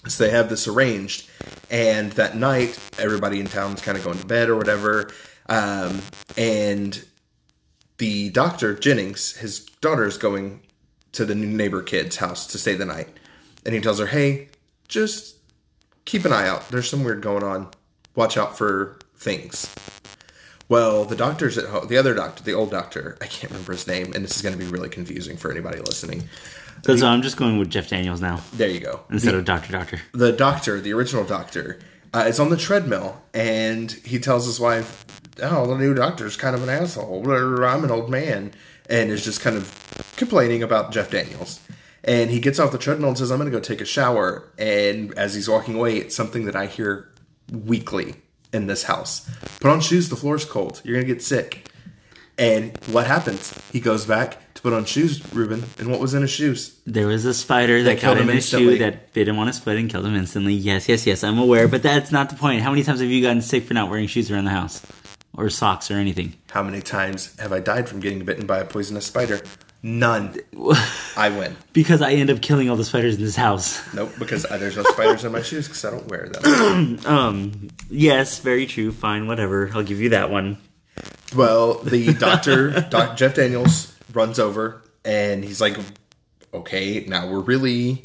[0.07, 1.29] So they have this arranged,
[1.71, 5.12] and that night everybody in town's kind of going to bed or whatever,
[5.47, 6.01] um,
[6.38, 7.03] and
[7.97, 10.62] the doctor Jennings, his daughter is going
[11.13, 13.10] to the new neighbor kid's house to stay the night,
[13.65, 14.49] and he tells her, "Hey,
[14.88, 15.38] just
[16.05, 16.69] keep an eye out.
[16.69, 17.69] There's some weird going on.
[18.15, 19.73] Watch out for things."
[20.67, 21.89] Well, the doctor's at home.
[21.89, 24.57] The other doctor, the old doctor, I can't remember his name, and this is going
[24.57, 26.29] to be really confusing for anybody listening.
[26.84, 29.02] So, I'm just going with Jeff Daniels now There you go.
[29.10, 30.02] instead of Doctor Doctor.
[30.13, 31.80] The doctor, the original doctor,
[32.13, 35.06] uh, is on the treadmill, and he tells his wife,
[35.41, 37.24] "Oh, the new doctor's kind of an asshole.
[37.63, 38.52] I'm an old man,"
[38.89, 41.60] and is just kind of complaining about Jeff Daniels.
[42.04, 44.50] And he gets off the treadmill and says, "I'm going to go take a shower."
[44.58, 47.08] And as he's walking away, it's something that I hear
[47.52, 48.15] weekly
[48.52, 49.30] in this house.
[49.60, 50.10] Put on shoes.
[50.10, 50.82] The floor's cold.
[50.84, 51.70] You're going to get sick.
[52.41, 53.54] And what happens?
[53.71, 55.63] He goes back to put on shoes, Ruben.
[55.77, 56.75] And what was in his shoes?
[56.88, 58.80] There was a spider that killed got in him his shoe instantly.
[58.80, 60.54] that bit him on his foot and killed him instantly.
[60.56, 61.23] Yes, yes, yes.
[61.23, 62.63] I'm aware, but that's not the point.
[62.63, 64.82] How many times have you gotten sick for not wearing shoes around the house
[65.38, 66.34] or socks or anything?
[66.49, 69.41] How many times have I died from getting bitten by a poisonous spider?
[69.84, 70.39] None.
[71.15, 71.56] I win.
[71.73, 73.82] Because I end up killing all the spiders in this house.
[73.93, 76.97] Nope, because there's no spiders in my shoes because I don't wear them.
[77.06, 78.91] Um, yes, very true.
[78.91, 79.69] Fine, whatever.
[79.75, 80.58] I'll give you that one.
[81.36, 85.77] Well, the doctor, Doc, Jeff Daniels, runs over and he's like,
[86.54, 88.04] okay, now we're really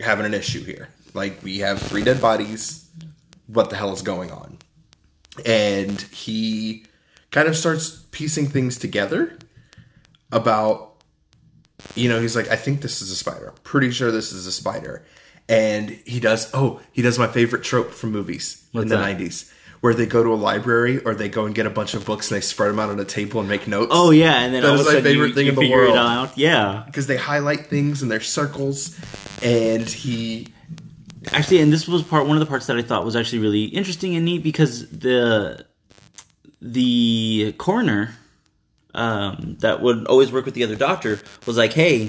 [0.00, 0.88] having an issue here.
[1.14, 2.88] Like, we have three dead bodies.
[3.46, 4.58] What the hell is going on?
[5.46, 6.84] And he
[7.30, 9.38] kind of starts piecing things together
[10.30, 10.94] about
[11.94, 13.48] you know, he's like, I think this is a spider.
[13.48, 15.04] I'm pretty sure this is a spider.
[15.48, 19.18] And he does, oh, he does my favorite trope from movies What's in the that?
[19.18, 19.52] 90s,
[19.84, 22.30] where they go to a library or they go and get a bunch of books
[22.30, 23.88] and they spread them out on a table and make notes.
[23.94, 25.70] Oh yeah, and then That all a my sudden favorite you, thing you in the
[25.70, 25.94] world.
[25.94, 26.38] out.
[26.38, 28.98] Yeah, Because they highlight things in their circles.
[29.42, 30.48] And he,
[31.32, 33.64] actually, and this was part one of the parts that I thought was actually really
[33.64, 35.66] interesting and neat because the
[36.62, 38.14] the coroner
[38.94, 42.08] um, that would always work with the other doctor was like, "Hey,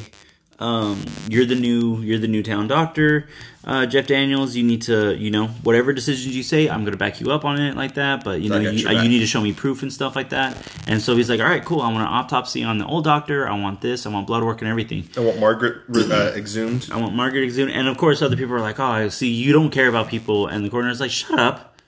[0.59, 3.27] um, you're the new you're the new town doctor,
[3.65, 4.56] uh, Jeff Daniels.
[4.56, 7.60] You need to you know whatever decisions you say, I'm gonna back you up on
[7.60, 8.23] it like that.
[8.23, 10.56] But you know you, uh, you need to show me proof and stuff like that.
[10.88, 11.82] And so he's like, all right, cool.
[11.82, 13.47] I want an autopsy on the old doctor.
[13.47, 14.06] I want this.
[14.06, 15.10] I want blood work and everything.
[15.17, 16.89] I want Margaret uh, exhumed.
[16.91, 17.71] I want Margaret exhumed.
[17.71, 20.47] And of course, other people are like, oh, I see you don't care about people.
[20.47, 21.80] And the coroner's like, shut up.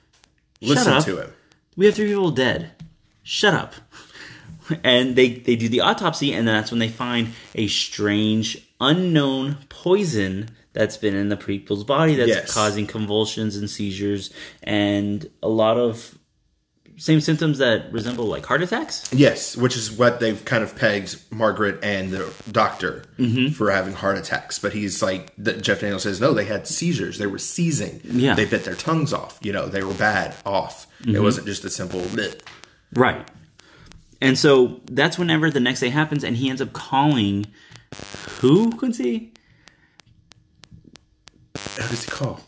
[0.60, 1.04] Listen shut up.
[1.04, 1.32] to him.
[1.76, 2.72] We have three people dead.
[3.22, 3.74] Shut up.
[4.84, 9.56] And they, they do the autopsy, and then that's when they find a strange, unknown
[9.70, 12.54] poison that's been in the people's body that's Yes.
[12.54, 14.30] causing convulsions and seizures
[14.62, 16.16] and a lot of
[16.96, 19.08] same symptoms that resemble like heart attacks.
[19.12, 23.52] Yes, which is what they've kind of pegged Margaret and the doctor Mm-hmm.
[23.54, 24.58] for having heart attacks.
[24.60, 27.18] But he's like, Jeff Daniels says, no, they had seizures.
[27.18, 28.00] They were seizing.
[28.04, 28.34] Yeah.
[28.34, 29.38] They bit their tongues off.
[29.42, 30.86] You know, they were bad off.
[31.02, 31.16] Mm-hmm.
[31.16, 32.42] It wasn't just a simple bit.
[32.94, 33.28] Right.
[34.20, 37.46] And so that's whenever the next day happens, and he ends up calling
[38.40, 39.32] who, Quincy?
[41.78, 42.40] How does he call?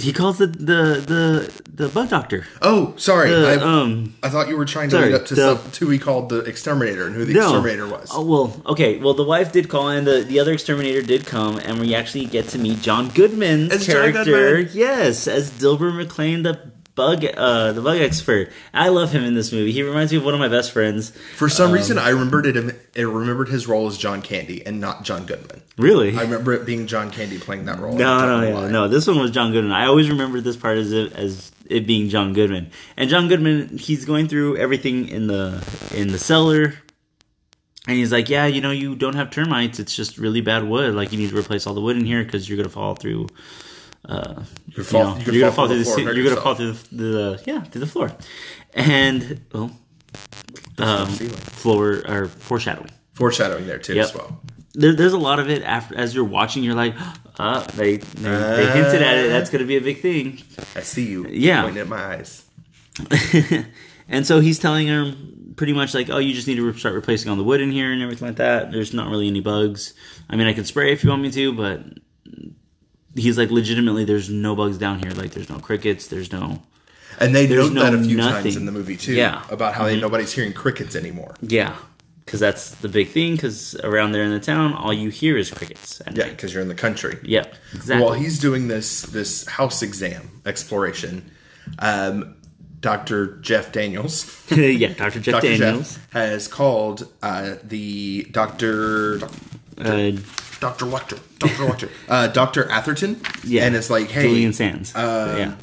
[0.00, 2.46] He calls the the the, the bug doctor.
[2.62, 3.30] Oh, sorry.
[3.30, 5.70] The, I, um, I thought you were trying to sorry, lead up to the- some,
[5.72, 7.40] to who he called the exterminator and who the no.
[7.40, 8.08] exterminator was.
[8.12, 8.98] Oh well, okay.
[8.98, 12.26] Well, the wife did call, and the, the other exterminator did come, and we actually
[12.26, 14.24] get to meet John Goodman's As John character.
[14.58, 14.70] Goodman.
[14.74, 16.69] Yes, as Dilbert McLean, the
[17.00, 18.52] bug uh the bug expert.
[18.74, 19.72] I love him in this movie.
[19.72, 21.10] He reminds me of one of my best friends.
[21.36, 22.76] For some reason, I remembered it.
[22.96, 25.62] I remembered his role as John Candy and not John Goodman.
[25.78, 26.14] Really?
[26.16, 27.94] I remember it being John Candy playing that role.
[27.96, 28.88] No, no, don't no.
[28.88, 29.72] This one was John Goodman.
[29.72, 32.70] I always remember this part as it, as it being John Goodman.
[32.98, 36.74] And John Goodman, he's going through everything in the in the cellar,
[37.86, 39.78] and he's like, "Yeah, you know, you don't have termites.
[39.80, 40.94] It's just really bad wood.
[40.94, 43.28] Like you need to replace all the wood in here because you're gonna fall through.
[44.04, 44.42] Uh,
[44.76, 47.04] You fall- know, you you're gonna fall through the the, you're gonna fall through the,
[47.04, 48.10] the yeah through the floor,
[48.74, 49.70] and well,
[50.78, 52.90] um, floor or foreshadowing.
[53.12, 54.04] Foreshadowing there too Yep.
[54.04, 54.40] as well.
[54.72, 56.62] There, there's a lot of it after as you're watching.
[56.62, 56.94] You're like,
[57.38, 59.28] uh, they they, they hinted at it.
[59.28, 60.40] That's going to be a big thing.
[60.76, 61.26] I see you.
[61.28, 61.62] Yeah.
[61.62, 62.44] pointing at my eyes.
[64.08, 65.12] and so he's telling her
[65.56, 67.92] pretty much like, oh, you just need to start replacing all the wood in here
[67.92, 68.72] and everything like that.
[68.72, 69.92] There's not really any bugs.
[70.30, 71.80] I mean, I can spray if you want me to, but
[73.14, 75.10] he's like, legitimately, there's no bugs down here.
[75.12, 76.06] Like, there's no crickets.
[76.08, 76.62] There's no
[77.18, 78.42] And they note that a few nothing.
[78.44, 79.14] times in the movie too.
[79.14, 79.36] Yeah.
[79.36, 79.54] Mm-hmm.
[79.54, 81.34] about how they, nobody's hearing crickets anymore.
[81.40, 81.76] yeah,
[82.24, 83.34] because that's the big thing.
[83.34, 86.00] Because around there in the town, all you hear is crickets.
[86.12, 87.18] Yeah, because you're in the country.
[87.24, 87.44] yeah,
[87.74, 88.04] exactly.
[88.04, 91.28] While he's doing this this house exam exploration,
[91.80, 92.36] um,
[92.80, 93.36] Dr.
[93.42, 95.18] Jeff Daniels, yeah, Dr.
[95.20, 95.58] Jeff Dr.
[95.58, 95.94] Daniels.
[95.96, 99.20] Jeff has called uh, the Doctor
[99.76, 100.12] Uh,
[100.60, 104.94] Doctor Wachter, Doctor Wachter, uh, Doctor Atherton, yeah, and it's like, hey, Julian Sands.
[104.94, 105.54] um, yeah,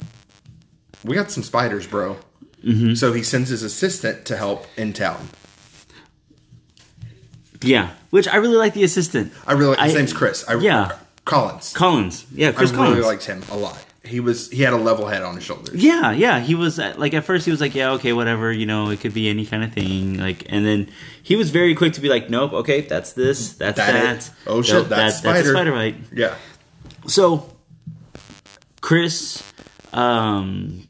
[1.06, 2.18] we got some spiders, bro.
[2.64, 2.96] Mm-hmm.
[2.96, 5.30] So he sends his assistant to help in town.
[7.62, 7.92] yeah.
[8.10, 9.32] Which I really like the assistant.
[9.46, 10.48] I really like his I- name's Chris.
[10.48, 10.98] I, yeah.
[11.26, 11.74] Collins.
[11.74, 12.26] Collins.
[12.34, 13.06] Yeah, I Chris really Collins.
[13.06, 13.84] liked him a lot.
[14.08, 15.76] He was he had a level head on his shoulders.
[15.76, 16.40] Yeah, yeah.
[16.40, 18.52] He was uh, like at first he was like, yeah, okay, whatever.
[18.52, 20.18] You know, it could be any kind of thing.
[20.20, 20.90] Like, and then
[21.24, 24.32] he was very quick to be like, nope, okay, that's this, that's That that.
[24.48, 25.72] Oh, shit, Nope, that's that- that's a spider.
[25.72, 25.96] spider bite.
[26.14, 26.36] Yeah.
[27.08, 27.54] So,
[28.82, 29.44] Chris,
[29.94, 30.88] um,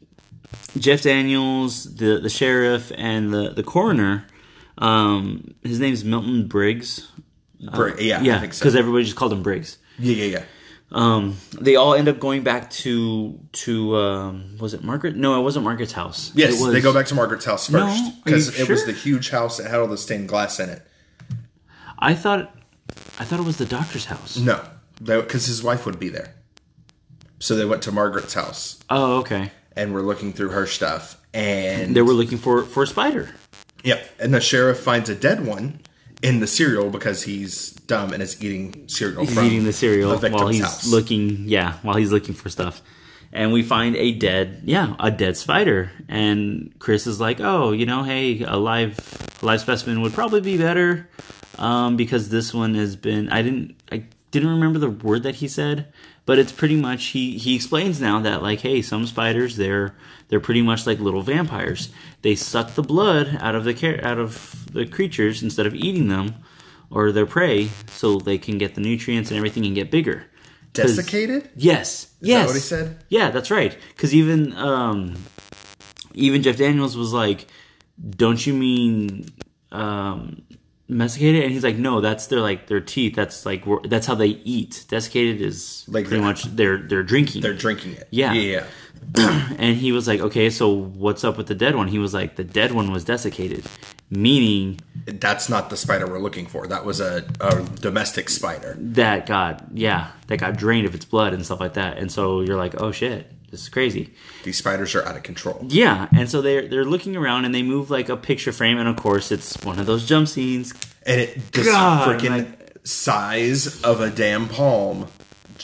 [0.78, 4.26] Jeff Daniels, the the sheriff, and the the coroner.
[4.78, 7.10] Um, his name's Milton Briggs.
[7.74, 8.60] Br- yeah, Yeah, think so.
[8.60, 9.78] because everybody just called him Briggs.
[9.98, 10.44] Yeah, yeah, yeah.
[10.90, 15.16] Um, they all end up going back to to um, was it Margaret?
[15.16, 16.32] No, it wasn't Margaret's house.
[16.34, 19.28] Yes, was, they go back to Margaret's house first because you it was the huge
[19.30, 20.82] house that had all the stained glass in it.
[21.98, 22.54] I thought,
[23.18, 24.38] I thought it was the doctor's house.
[24.38, 24.64] No,
[25.02, 26.34] because his wife would be there.
[27.38, 29.52] So they went to Margaret's house Oh, okay.
[29.76, 33.28] and we're looking through her stuff, and They were looking for for a spider.
[33.84, 34.08] Yep.
[34.20, 35.80] And the sheriff finds a dead one
[36.22, 39.24] in the cereal because he's dumb and is eating cereal.
[39.24, 40.86] He's eating the cereal the while he's house.
[40.86, 41.48] looking.
[41.48, 42.82] Yeah, while he's looking for stuff,
[43.32, 45.90] and we find a dead, yeah, a dead spider.
[46.08, 48.98] And Chris is like, "Oh, you know, hey, a live
[49.42, 51.08] live specimen would probably be better,
[51.58, 53.28] um, because this one has been.
[53.30, 55.92] I didn't, I didn't remember the word that he said,
[56.28, 59.94] but it's pretty much he he explains now that like, hey, some spiders they're
[60.28, 61.88] they're pretty much like little vampires.
[62.20, 66.08] They suck the blood out of the care out of the creatures instead of eating
[66.08, 66.34] them."
[66.90, 70.24] or their prey so they can get the nutrients and everything and get bigger
[70.72, 71.50] Desiccated?
[71.56, 72.14] Yes.
[72.20, 72.46] Yes.
[72.46, 73.04] what he said?
[73.08, 73.76] Yeah, that's right.
[73.88, 75.16] Because even um,
[76.14, 77.46] even Jeff Daniels was like,
[78.10, 79.28] "Don't you mean
[79.72, 80.42] um,
[80.88, 83.14] desiccated?" And he's like, "No, that's their like their teeth.
[83.14, 84.84] That's like that's how they eat.
[84.88, 87.42] Desiccated is Like pretty much they're they're drinking.
[87.42, 88.08] They're drinking it.
[88.10, 88.32] Yeah.
[88.32, 88.64] Yeah, yeah.
[89.58, 92.36] and he was like, "Okay, so what's up with the dead one?" He was like,
[92.36, 93.64] "The dead one was desiccated,
[94.10, 96.66] meaning." That's not the spider we're looking for.
[96.66, 98.76] That was a, a domestic spider.
[98.78, 102.40] that got yeah that got drained of its blood and stuff like that and so
[102.42, 104.12] you're like oh shit this is crazy
[104.44, 105.60] These spiders are out of control.
[105.68, 108.88] yeah and so they're they're looking around and they move like a picture frame and
[108.88, 110.72] of course it's one of those jump scenes
[111.06, 112.54] And it this freaking
[112.86, 115.06] size of a damn palm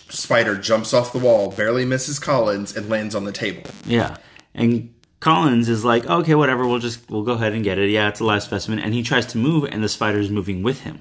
[0.08, 3.62] spider jumps off the wall, barely misses Collins, and lands on the table.
[3.86, 4.16] yeah
[4.54, 8.08] and collins is like okay whatever we'll just we'll go ahead and get it yeah
[8.08, 10.80] it's a live specimen and he tries to move and the spider is moving with
[10.82, 11.00] him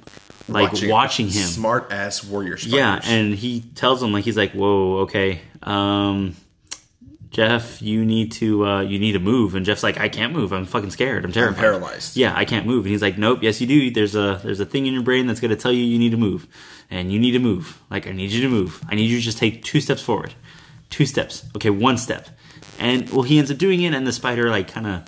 [0.49, 2.73] like watching, him Smart ass warrior spiders.
[2.77, 6.35] Yeah, and he tells him like he's like, "Whoa, okay, um,
[7.33, 10.53] Jeff, you need to uh, you need to move." And Jeff's like, "I can't move.
[10.53, 11.25] I'm fucking scared.
[11.25, 11.59] I'm terrified.
[11.59, 12.15] paralyzed.
[12.15, 13.39] Yeah, I can't move." And he's like, "Nope.
[13.41, 13.91] Yes, you do.
[13.91, 16.17] There's a there's a thing in your brain that's gonna tell you you need to
[16.17, 16.47] move,
[16.89, 17.81] and you need to move.
[17.89, 18.81] Like I need you to move.
[18.87, 20.33] I need you to just take two steps forward,
[20.89, 21.43] two steps.
[21.55, 22.29] Okay, one step."
[22.79, 25.03] And well, he ends up doing it, and the spider like kind of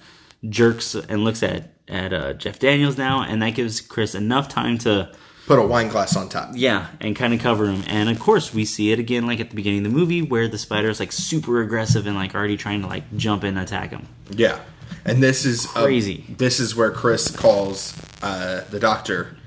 [0.50, 4.80] jerks and looks at at uh, Jeff Daniels now, and that gives Chris enough time
[4.80, 5.12] to
[5.48, 6.52] Put a wine glass on top.
[6.56, 7.84] yeah, and kind of cover him.
[7.88, 10.48] And of course, we see it again, like at the beginning of the movie, where
[10.48, 13.60] the spider is like super aggressive and like already trying to like jump in and
[13.60, 14.08] attack him.
[14.32, 14.60] Yeah,
[15.06, 16.26] and this is uh, Crazy.
[16.30, 19.38] this is where Chris calls uh, the doctor,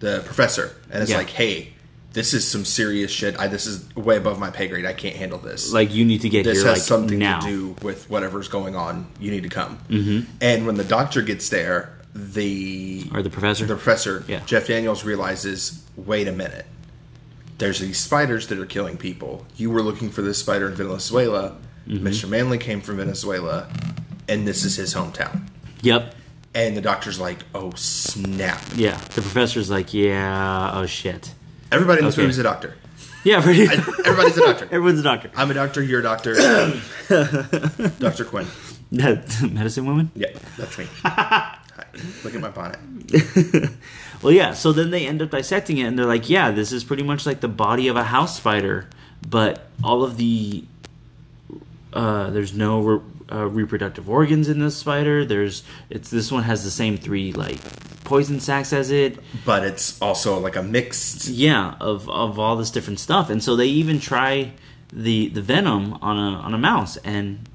[0.00, 1.18] the professor, and it's Yeah.
[1.18, 1.72] like, "Hey,
[2.14, 3.38] this is some serious shit.
[3.38, 4.84] I this is way above my pay grade.
[4.86, 5.72] I can't handle this.
[5.72, 7.38] Like you need to get this here This has like something now.
[7.38, 9.06] to do with whatever's going on.
[9.20, 9.78] You need to come.
[9.88, 10.30] Mm-hmm.
[10.40, 13.66] And when the doctor gets there, the Or the professor.
[13.66, 14.40] the professor, Yeah.
[14.46, 16.66] Jeff Daniels realizes, wait a minute.
[17.58, 19.46] There's these spiders that are killing people.
[19.56, 21.56] You were looking for this spider in Venezuela.
[21.88, 22.06] Mm-hmm.
[22.06, 22.28] Mr.
[22.28, 23.68] Manley came from Venezuela,
[24.28, 25.42] and this is his hometown.
[25.82, 26.14] Yep.
[26.54, 28.60] And the doctor's like, oh snap.
[28.76, 28.96] Yeah.
[29.14, 30.70] The professor's like, yeah.
[30.74, 31.34] Oh shit.
[31.72, 32.22] Everybody in this Okay.
[32.22, 32.74] movie is a doctor.
[33.24, 33.40] Yeah.
[33.40, 33.62] Pretty.
[33.64, 34.64] Everybody's a doctor.
[34.70, 35.30] Everyone's a doctor.
[35.34, 36.34] I'm a doctor, you're a doctor.
[37.98, 38.24] Dr.
[38.26, 38.46] Quinn.
[38.90, 40.10] Medicine woman.
[40.14, 40.86] Yeah, that's me.
[41.76, 41.84] Hi.
[42.24, 42.78] Look at my bonnet.
[44.22, 44.54] Well, yeah.
[44.54, 47.26] So then they end up dissecting it, and they're like, "Yeah, this is pretty much
[47.26, 48.88] like the body of a house spider,
[49.28, 50.64] but all of the
[51.92, 53.00] uh, there's no re-
[53.30, 55.26] uh, reproductive organs in this spider.
[55.26, 57.58] There's it's this one has the same three like
[58.04, 59.18] poison sacs as it.
[59.44, 61.28] But it's also like a mixed.
[61.28, 64.52] Yeah, of of all this different stuff, and so they even try
[64.90, 67.46] the the venom on a on a mouse, and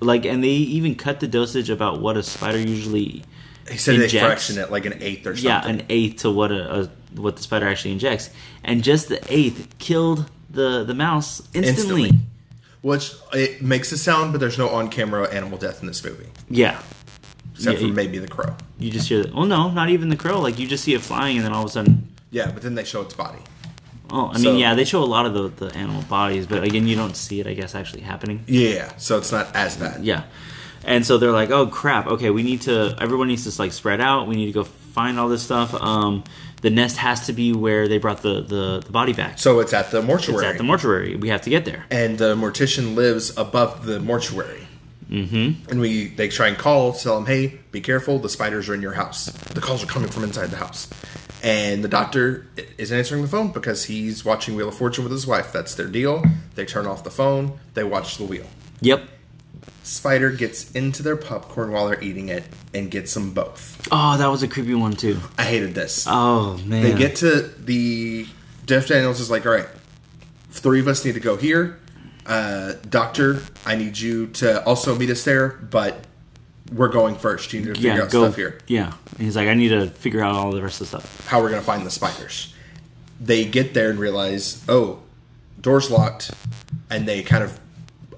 [0.00, 3.22] like, and they even cut the dosage about what a spider usually
[3.70, 4.26] He said they Injects.
[4.26, 5.44] fraction it like an eighth or something.
[5.50, 6.90] yeah an eighth to what a, a
[7.20, 8.30] what the spider actually injects,
[8.62, 12.04] and just the eighth killed the the mouse instantly.
[12.08, 12.12] Instantly.
[12.82, 16.80] Which it makes a sound, but there's no on-camera animal death in this movie, Yeah,
[17.54, 18.54] except Yeah, for maybe the crow.
[18.78, 19.24] you just hear.
[19.24, 20.40] The, oh no, not even the crow.
[20.40, 22.06] Like you just see it flying, and then all of a sudden.
[22.30, 23.38] Yeah, but then they show its body.
[24.10, 26.62] Oh, I mean, So- yeah, they show a lot of the, the animal bodies, but
[26.64, 28.44] again, you don't see it, I guess, actually happening.
[28.46, 30.04] Yeah, so it's not as bad.
[30.04, 30.24] Yeah.
[30.84, 32.06] And so they're like, "Oh crap!
[32.06, 32.94] Okay, we need to.
[33.00, 34.28] Everyone needs to like spread out.
[34.28, 35.74] We need to go find all this stuff.
[35.74, 36.22] Um,
[36.62, 39.40] the nest has to be where they brought the the, the body back.
[39.40, 40.44] So it's at the mortuary.
[40.46, 41.16] it's at the mortuary.
[41.16, 41.86] We have to get there.
[41.90, 44.68] and the mortician lives above the mortuary.
[45.10, 45.70] Mm-hmm.
[45.70, 48.20] And we they try and call, tell them, "Hey, be careful!
[48.20, 49.26] The spiders are in your house.
[49.26, 50.88] The calls are coming from inside the house."
[51.42, 52.46] And the doctor
[52.78, 55.52] isn't answering the phone because he's watching Wheel of Fortune with his wife.
[55.52, 56.24] That's their deal.
[56.54, 57.58] They turn off the phone.
[57.74, 58.46] They watch the wheel.
[58.80, 59.02] Yep.
[59.82, 62.42] Spider gets into their popcorn while they're eating it
[62.74, 63.86] and gets them both.
[63.92, 65.20] Oh, that was a creepy one too.
[65.38, 66.06] I hated this.
[66.08, 66.82] Oh man.
[66.82, 68.26] They get to the
[68.66, 69.68] Jeff Daniels is like, all right,
[70.50, 71.78] three of us need to go here.
[72.26, 76.04] Uh, doctor, I need you to also meet us there, but
[76.72, 77.52] we're going first.
[77.52, 78.58] You need to figure yeah out go stuff here.
[78.66, 78.92] yeah.
[79.12, 81.26] And he's like, I need to figure out all the rest of the stuff.
[81.26, 82.54] How we're gonna find the spiders.
[83.20, 85.00] They get there and realize, oh,
[85.60, 86.32] door's locked,
[86.90, 87.58] and they kind of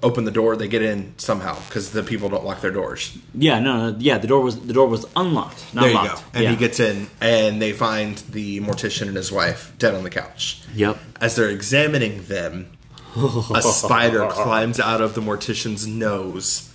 [0.02, 0.56] open the door.
[0.56, 3.16] They get in somehow because the people don't lock their doors.
[3.34, 4.18] Yeah, no, no, yeah.
[4.18, 6.16] The door was the door was unlocked, not there you locked.
[6.16, 6.28] go.
[6.34, 6.50] And yeah.
[6.50, 10.62] he gets in, and they find the mortician and his wife dead on the couch.
[10.74, 10.98] Yep.
[11.20, 12.70] As they're examining them,
[13.16, 16.67] a spider climbs out of the mortician's nose,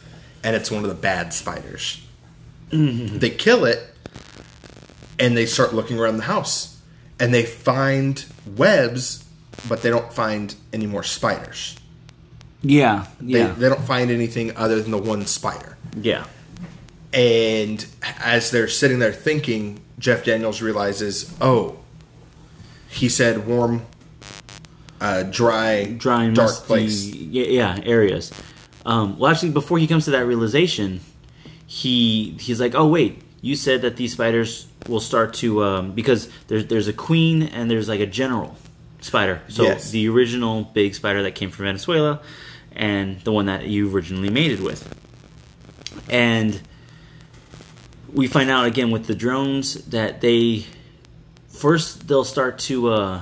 [0.43, 1.99] and it's one of the bad spiders.
[2.71, 3.79] They kill it,
[5.19, 6.79] and they start looking around the house,
[7.19, 8.25] and they find
[8.57, 9.23] webs,
[9.69, 11.77] but they don't find any more spiders.
[12.63, 15.77] Yeah, They, yeah, they don't find anything other than the one spider.
[15.99, 16.25] yeah.
[17.13, 17.85] And
[18.19, 21.77] as they're sitting there thinking, Jeff Daniels realizes, oh,
[22.89, 23.85] he said warm,
[24.99, 27.05] uh, dry, dry, dark musty, place.
[27.05, 28.31] Yeah, yeah, areas.
[28.85, 30.99] Um, well, actually, before he comes to that realization,
[31.65, 36.29] he he's like, "Oh wait, you said that these spiders will start to um, because
[36.47, 38.57] there's there's a queen and there's like a general
[39.01, 39.41] spider.
[39.47, 39.91] So Yes.
[39.91, 42.21] the original big spider that came from Venezuela,
[42.75, 44.93] and the one that you originally mated with,
[46.09, 46.61] and
[48.13, 50.65] we find out again with the drones that they
[51.49, 53.21] first they'll start to uh,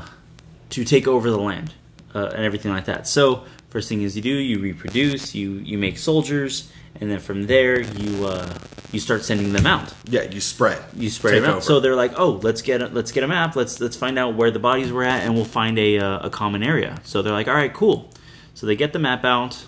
[0.72, 1.74] to take over the land
[2.16, 3.08] uh, and everything like that.
[3.08, 7.48] So first thing is you do you reproduce, you you make soldiers, and then from
[7.48, 8.54] there you uh,
[8.92, 9.92] you start sending them out.
[10.06, 10.80] Yeah, you spread.
[10.96, 11.56] You spread Take them out.
[11.58, 11.66] over.
[11.66, 13.56] So they're like, oh, let's get a, let's get a map.
[13.56, 16.30] Let's let's find out where the bodies were at, and we'll find a uh, a
[16.30, 17.00] common area.
[17.04, 18.10] So they're like, all right, cool.
[18.54, 19.66] So they get the map out.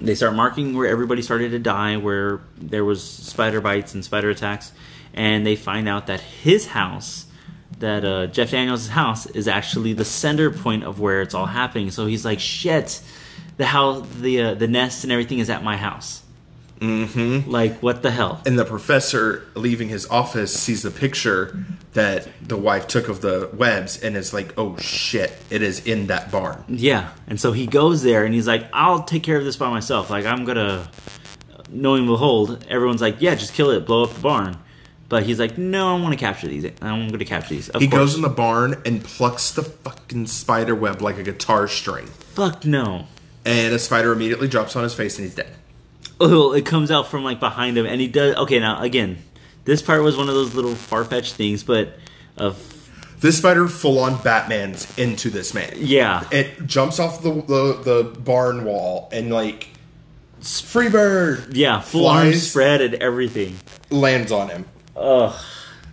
[0.00, 4.28] They start marking where everybody started to die, where there was spider bites and spider
[4.30, 4.72] attacks,
[5.12, 7.23] and they find out that his house,
[7.84, 11.90] that uh, Jeff Daniels' house, is actually the center point of where it's all happening.
[11.90, 13.02] So he's like, shit,
[13.58, 16.22] the house, the uh, the nest and everything is at my house.
[16.80, 17.50] Mm-hmm.
[17.50, 18.42] Like what the hell?
[18.46, 21.56] and the professor leaving his office sees the picture
[21.92, 26.08] that the wife took of the webs and is like, oh shit, it is in
[26.08, 26.64] that barn.
[26.68, 29.70] Yeah, and so he goes there and he's like, "I'll take care of this by
[29.70, 30.10] myself.
[30.10, 30.90] Like I'm gonna."
[31.70, 34.56] Knowing behold, everyone's like, "Yeah, just kill it, blow up the barn."
[35.14, 36.64] But he's like, "No, I want to capture these.
[36.82, 38.00] I'm going to capture these." Of He course.
[38.00, 42.06] goes in the barn and plucks the fucking spider web like a guitar string.
[42.34, 43.06] Fuck no.
[43.44, 45.54] And a spider immediately drops on his face and he's dead.
[46.18, 48.34] Oh, it comes out from like behind him, and he does.
[48.38, 49.18] Okay, now again,
[49.66, 51.96] this part was one of those little far fetched things, but
[52.36, 52.58] of
[53.20, 55.74] This spider full on Batman's into this man.
[55.76, 56.24] Yeah.
[56.32, 59.68] It jumps off the the, the barn wall and like
[60.40, 62.50] free bird Yeah, full Flies.
[62.50, 63.56] spread and everything.
[63.90, 64.64] lands on him.
[64.96, 65.34] Ugh.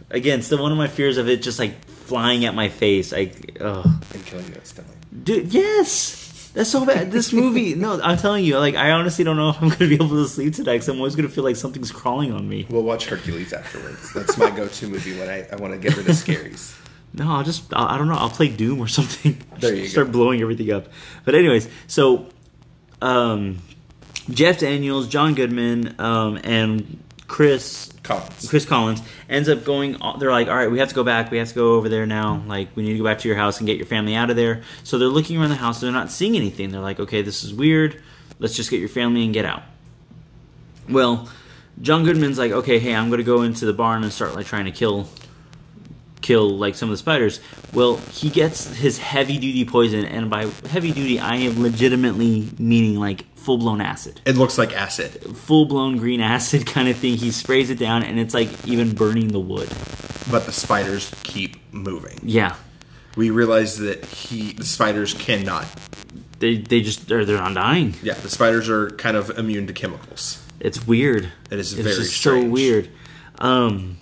[0.10, 3.14] Again, still one of my fears of it just like flying at my face.
[3.14, 3.86] I, ugh.
[4.14, 4.96] And killing you instantly.
[5.24, 6.52] Dude, yes!
[6.54, 7.12] That's so bad.
[7.12, 9.88] This movie, no, I'm telling you, like, I honestly don't know if I'm going to
[9.88, 12.48] be able to sleep tonight because I'm always going to feel like something's crawling on
[12.50, 12.68] me.
[12.70, 14.14] We'll watch Hercules afterwards.
[14.14, 16.78] That's my go to movie when I, I want to get rid of scaries.
[17.14, 19.42] No, I'll just, I I don't know, I'll play Doom or something.
[19.60, 20.14] There you Start go.
[20.14, 20.88] blowing everything up.
[21.24, 22.28] But, anyways, so,
[23.02, 23.60] um,
[24.30, 28.50] Jeff Daniels, John Goodman, um, and Chris Collins.
[28.50, 29.98] Chris Collins ends up going.
[30.20, 31.32] They're like, all right, we have to go back.
[31.32, 32.36] We have to go over there now.
[32.36, 32.50] Mm-hmm.
[32.50, 34.36] Like, we need to go back to your house and get your family out of
[34.36, 34.64] there.
[34.84, 35.80] So they're looking around the house.
[35.80, 36.72] They're not seeing anything.
[36.72, 38.02] They're like, okay, this is weird.
[38.40, 39.62] Let's just get your family and get out.
[40.90, 41.30] Well,
[41.82, 44.66] John Goodman's like, okay, hey, I'm gonna go into the barn and start like trying
[44.66, 45.08] to kill,
[46.22, 47.40] kill like some of the spiders.
[47.74, 53.00] Well, he gets his heavy duty poison, and by heavy duty, I am legitimately meaning
[53.00, 57.18] like full blown acid It looks like acid, full blown green acid kind of thing.
[57.18, 59.70] He sprays it down, and it's like even burning the wood.
[60.32, 62.20] but the spiders keep moving.
[62.24, 62.56] Yeah,
[63.18, 65.66] We realize that he the spiders cannot.
[66.40, 67.96] they they just they're they're not dying.
[68.04, 70.38] Yeah, the spiders are kind of immune to chemicals.
[70.60, 71.32] It's weird.
[71.50, 72.90] It is it's very so weird.
[73.40, 73.98] Um,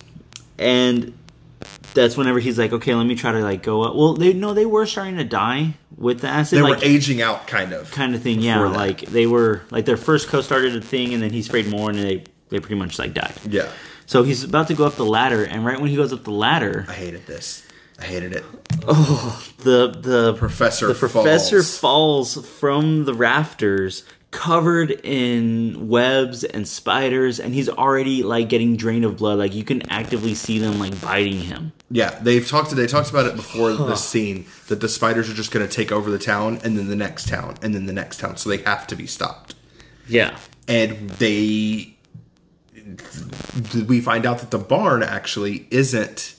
[0.58, 1.14] and
[1.94, 3.94] that's whenever he's like, okay, let me try to like go up.
[3.94, 6.58] Well, they no, they were starting to die with the acid.
[6.58, 7.90] They like, were aging out, kind of.
[7.90, 8.40] kind of thing.
[8.40, 8.68] Yeah, that.
[8.70, 11.90] like they were like their first co started a thing, and then he sprayed more,
[11.90, 13.34] and they they pretty much like died.
[13.48, 13.70] Yeah,
[14.06, 16.32] So he's about to go up the ladder, and right when he goes up the
[16.32, 17.66] ladder, I hated this.
[17.98, 18.44] I hated it.
[18.86, 22.36] Oh, the the Professor the professor falls.
[22.36, 29.04] falls from the rafters covered in webs and spiders and he's already like getting drained
[29.04, 32.70] of blood like you can actively see them like biting him Yeah, they've talked.
[32.70, 35.90] They talked about it before this scene that the spiders are just going to take
[35.90, 38.36] over the town, and then the next town, and then the next town.
[38.36, 39.56] So they have to be stopped.
[40.06, 41.96] yeah And they,
[43.88, 46.36] we find out that the barn actually isn't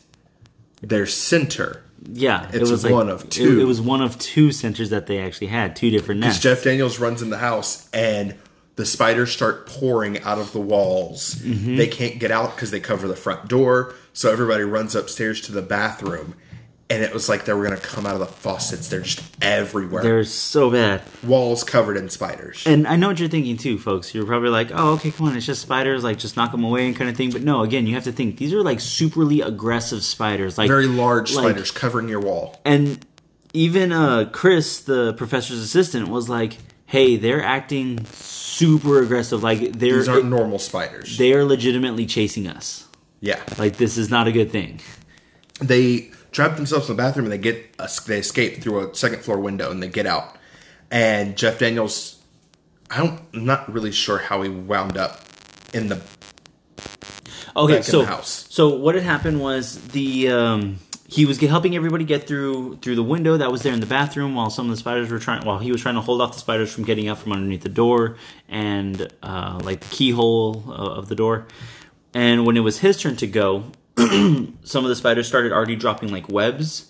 [0.81, 1.83] their center.
[2.11, 3.59] Yeah it It's was like one of two.
[3.61, 6.63] it, was one of two centers that they actually had two different Because nests Jeff
[6.63, 8.35] Daniels runs in the house and
[8.75, 11.35] the spiders start pouring out of the walls.
[11.35, 11.75] Mm-hmm.
[11.75, 13.93] They can't get out because they cover the front door.
[14.13, 16.35] So everybody runs upstairs to the bathroom.
[16.91, 18.89] And it was like they were going to come out of the faucets.
[18.89, 20.03] They're just everywhere.
[20.03, 22.63] they're so bad walls covered in spiders.
[22.67, 25.35] and i know what you're thinking too folks you're probably like oh okay come on
[25.37, 27.87] it's just spiders like just knock them away and kind of thing but no again
[27.87, 31.71] you have to think these are like superly aggressive spiders like Very large like- spiders
[31.71, 32.59] covering your wall.
[32.65, 33.03] and
[33.53, 39.97] even uh chris the professor's assistant was like hey they're acting super aggressive like they're
[39.99, 41.17] These aren't normal spiders.
[41.17, 42.87] they are legitimately chasing us
[43.21, 43.39] yeah.
[43.57, 44.79] like this is not a good thing
[45.59, 49.39] They trap themselves in the bathroom and they get they escape through a second floor
[49.39, 50.37] window and they get out.
[50.89, 52.21] And Jeff Daniels,
[52.89, 55.21] I don't, I'm not really sure how he wound up
[55.73, 56.01] in the
[57.55, 58.45] okay so house.
[58.49, 63.03] so what had happened was the um he was helping everybody get through through the
[63.03, 65.59] window that was there in the bathroom while some of the spiders were trying while
[65.59, 68.17] he was trying to hold off the spiders from getting out from underneath the door
[68.47, 71.45] and uh, like the keyhole uh, of the door
[72.13, 73.65] and when it was his turn to go
[74.63, 76.89] some of the spiders started already dropping like webs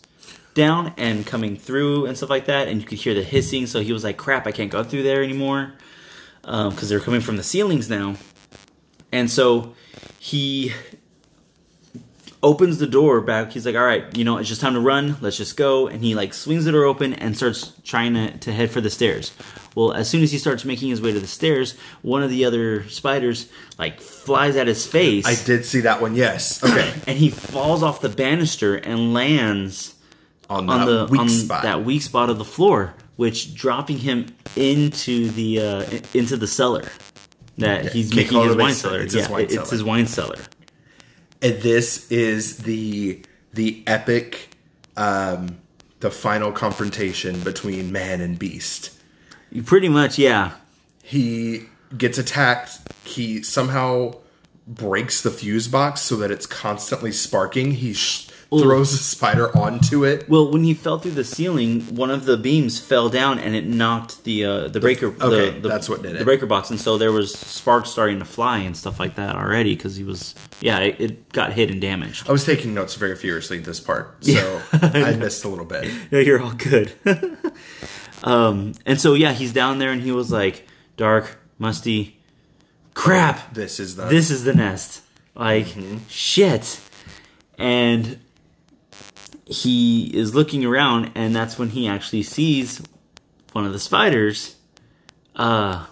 [0.54, 3.80] down and coming through and stuff like that and you could hear the hissing so
[3.82, 5.74] he was like crap i can't go through there anymore
[6.44, 8.16] um, because they're coming from the ceilings now
[9.12, 9.76] and so
[10.20, 10.74] he
[12.44, 13.52] opens the door back.
[13.52, 15.18] He's like, all right, you know, it's just time to run.
[15.22, 15.88] Let's just go.
[15.88, 18.90] And he like swings the door open and starts trying to, to head for the
[18.90, 19.34] stairs.
[19.76, 22.44] Well, as soon as he starts making his way to the stairs, one of the
[22.46, 23.48] other spiders
[23.78, 25.26] like flies at his face.
[25.26, 26.16] I did see that one.
[26.16, 26.62] Yes.
[26.64, 26.94] Okay.
[27.08, 29.96] and he falls off the banister and lands
[30.50, 31.64] On, on the weak on spot.
[31.64, 36.90] that weak spot of the floor, which dropping him into the uh, into the cellar
[37.58, 39.00] that he's making his wine cellar.
[39.00, 39.70] It's his yeah, wine it- it's cellar.
[39.72, 40.40] his wine cellar.
[41.42, 43.22] and this is the
[43.54, 44.50] the epic,
[44.98, 45.60] um,
[46.02, 48.98] the final confrontation between man and beast.
[49.66, 50.54] Pretty much, yeah.
[51.04, 51.66] He
[51.98, 52.80] gets attacked.
[53.04, 54.16] He somehow
[54.68, 57.72] breaks the fuse box so that it's constantly sparking.
[57.72, 60.28] He sh- throws a spider onto it.
[60.30, 63.66] Well, when he fell through the ceiling, one of the beams fell down and it
[63.66, 65.08] knocked the uh, the breaker.
[65.08, 66.20] okay, the, the, that's what did it.
[66.20, 69.36] The breaker box, and so there was sparks starting to fly and stuff like that
[69.36, 72.28] already because he was yeah, it, it got hit and damaged.
[72.30, 75.92] I was taking notes very furiously this part, so I missed a little bit.
[76.12, 76.92] No, you're all good.
[78.24, 80.68] um, and so yeah, he's down there and he was like,
[80.98, 82.20] "Dark, musty,
[82.94, 83.54] crap.
[83.54, 85.02] This is the This is the nest.
[85.36, 85.98] Like Mm-hmm.
[86.10, 86.80] shit."
[87.58, 88.20] And
[89.46, 92.82] he is looking around, and that's when he actually sees
[93.54, 94.56] one of the spiders
[95.36, 95.86] uh,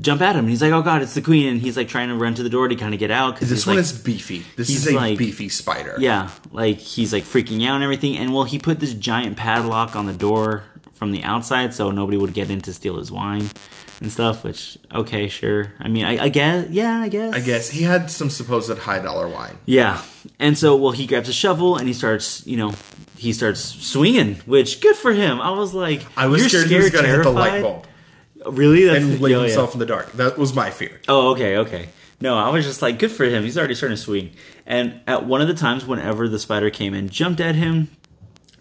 [0.00, 0.40] jump at him.
[0.40, 2.42] And he's like, "Oh God, it's the queen!" And he's like trying to run to
[2.42, 4.44] the door to kind of get out because This one like, is beefy.
[4.56, 5.96] This is a like- beefy spider.
[5.98, 8.16] yeah, like he's like freaking out and everything.
[8.16, 10.64] And well, he put this giant padlock on the door
[10.98, 13.48] from the outside so nobody would get in to steal his wine
[14.00, 14.44] and stuff.
[14.44, 15.72] Which okay, sure.
[15.78, 18.98] I mean, I, I guess, yeah, I guess, I guess he had some supposed high
[18.98, 19.56] dollar wine.
[19.64, 20.02] Yeah.
[20.38, 22.74] And so, well, he grabs a shovel and he starts, you know,
[23.16, 25.40] he starts swinging, which good for him.
[25.40, 27.86] I was like, I was you're scared, he was going to hit the light bulb
[28.46, 28.84] Really?
[28.84, 29.46] That's and leave oh, yeah.
[29.46, 30.12] himself in the dark.
[30.12, 31.00] That was my fear.
[31.08, 31.88] Oh, okay, okay.
[32.20, 33.44] No, I was just like, good for him.
[33.44, 34.30] He's already starting to swing.
[34.66, 37.90] And at one of the times, whenever the spider came and jumped at him,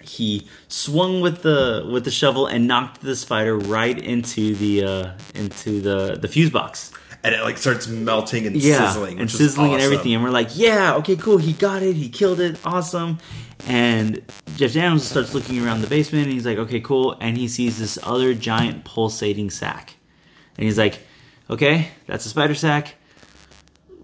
[0.08, 5.12] he swung with the with the shovel and knocked the spider right into the uh,
[5.36, 6.92] into the the fuse box.
[7.24, 9.20] And it like starts melting and yeah, sizzling.
[9.20, 10.14] and sizzling and everything.
[10.14, 11.38] And we're like, yeah, okay, cool.
[11.38, 11.96] He got it.
[11.96, 12.58] He killed it.
[12.64, 13.18] Awesome.
[13.68, 14.22] And
[14.56, 17.18] Jeff Daniels starts looking around the basement, and he's like, okay, cool.
[17.20, 19.96] And he sees this other giant pulsating sack,
[20.58, 21.00] and he's like,
[21.50, 22.96] okay, that's a spider sack.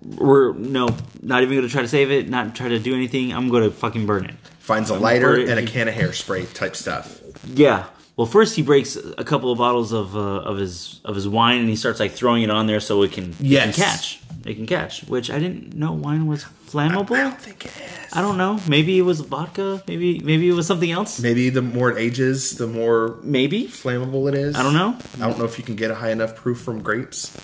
[0.04, 0.90] We're no,
[1.22, 2.30] not even to try to save it.
[2.30, 3.34] Not try to do anything.
[3.34, 4.36] I'm to fucking burn it.
[4.60, 7.22] Finds a lighter and a can of hairspray type stuff.
[7.54, 7.86] Yeah.
[8.16, 11.60] Well, first he breaks a couple of bottles of uh, of his of his wine,
[11.60, 14.22] and he starts like throwing it on there so it can, it can catch.
[14.46, 15.04] It can catch.
[15.06, 17.16] Which I didn't know wine was flammable.
[17.16, 18.14] I don't think it is.
[18.14, 18.60] I don't know.
[18.68, 19.82] Maybe it was vodka.
[19.88, 21.20] Maybe maybe it was something else.
[21.20, 24.56] Maybe the more it ages, the more Maybe flammable it is.
[24.56, 24.98] I don't know.
[25.16, 27.36] I don't know if you can get a high enough proof from grapes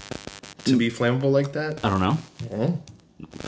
[0.65, 1.83] to be flammable like that.
[1.83, 2.17] I don't know.
[2.49, 2.83] Well,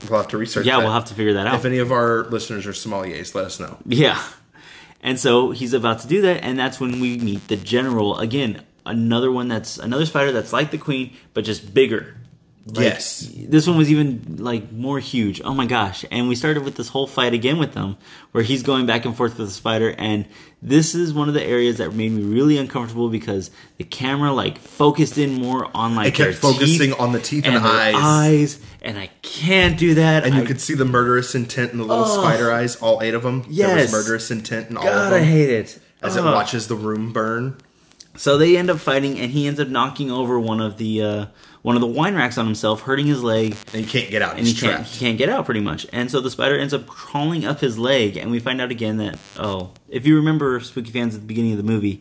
[0.10, 0.66] we'll have to research.
[0.66, 0.84] Yeah, that.
[0.84, 1.56] we'll have to figure that out.
[1.56, 3.78] If any of our listeners are sommeliers, let us know.
[3.86, 4.22] Yeah.
[5.04, 8.64] And so he's about to do that, and that's when we meet the general again.
[8.86, 12.16] Another one that's another spider that's like the queen, but just bigger.
[12.68, 13.28] Like, Yes.
[13.36, 15.42] This one was even like more huge.
[15.44, 16.06] Oh my gosh.
[16.12, 17.98] And we started with this whole fight again with them
[18.34, 20.26] where he's going back and forth with the spider and
[20.62, 24.60] this is one of the areas that made me really uncomfortable because the camera like
[24.60, 27.66] focused in more on like It kept their focusing teeth on the teeth and, and
[27.66, 27.96] eyes.
[27.98, 30.24] eyes and I can't do that.
[30.24, 32.20] And you I- could see the murderous intent in the little Ugh.
[32.24, 33.42] spider eyes, all eight of them.
[33.42, 33.92] There Yes.
[33.92, 35.24] was murderous intent in all God, of them.
[35.24, 35.80] I hate it.
[36.04, 37.58] as it watches the room burn.
[38.18, 41.26] So they end up fighting, and he ends up knocking over one of the uh,
[41.62, 44.32] one of the wine racks on himself, hurting his leg, And he can't get out.
[44.38, 44.90] and He's he can't trapped.
[44.96, 45.86] he can't get out pretty much.
[45.94, 48.98] And so the spider ends up crawling up his leg, and we find out again
[48.98, 52.00] that oh, if you remember spooky fans at the beginning of the movie,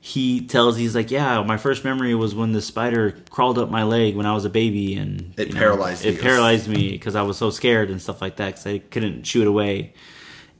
[0.00, 3.84] he tells he's like, yeah, my first memory was when the spider crawled up my
[3.84, 6.20] leg when I was a baby, and It you know, paralyzed it you.
[6.20, 9.40] paralyzed me because I was so scared and stuff like that because I couldn't chew
[9.42, 9.94] it away.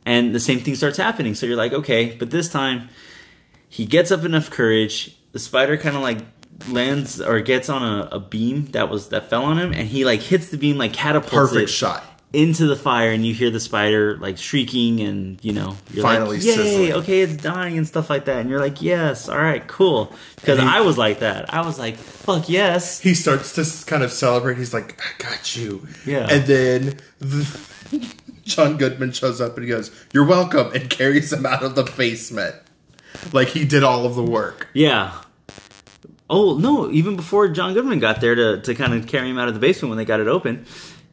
[0.07, 1.35] And the same thing starts happening.
[1.35, 2.89] So you're like, okay, but this time
[3.71, 5.17] he gets up enough courage.
[5.33, 6.19] The spider kind of like
[6.69, 10.05] lands or gets on a, a beam that was that fell on him, and he
[10.05, 12.05] like hits the beam like catapults Perfect it shot.
[12.33, 16.37] into the fire, and you hear the spider like shrieking, and you know you're Finally
[16.39, 16.93] like, yay, sizzling.
[16.93, 20.59] okay, it's dying and stuff like that, and you're like, yes, all right, cool, because
[20.59, 21.53] I was like that.
[21.53, 24.57] I was like, fuck yes, He starts to kind of celebrate.
[24.59, 25.87] He's like, I got you.
[26.07, 26.27] Yeah.
[26.31, 27.69] And then the,
[28.45, 31.83] John Goodman shows up and he goes, You're welcome, and carries him out of the
[31.97, 32.55] basement.
[33.33, 34.69] Like he did all of the work.
[34.73, 35.21] yeah.
[36.31, 36.91] Oh no!
[36.91, 39.61] Even before John Goodman got there to to kind of carry him out of the
[39.61, 40.65] basement when they got it open,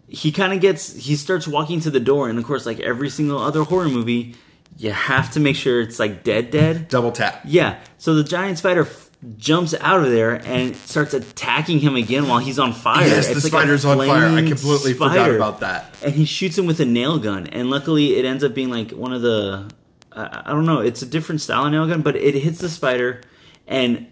[0.07, 3.09] he kind of gets he starts walking to the door, and of course, like every
[3.09, 4.35] single other horror movie,
[4.77, 6.87] you have to make sure it's like dead, dead.
[6.87, 7.41] Double tap.
[7.45, 7.79] Yeah.
[7.97, 12.39] So the giant spider f- jumps out of there and starts attacking him again while
[12.39, 13.05] he's on fire.
[13.05, 14.27] Yes, the like spider's on fire.
[14.27, 15.93] I completely forgot about that.
[16.03, 18.91] And he shoots him with a nail gun, and luckily it ends up being like
[18.91, 19.69] one of the
[20.13, 22.69] I, I don't know, it's a different style of nail gun, but it hits the
[22.69, 23.21] spider
[23.67, 24.07] and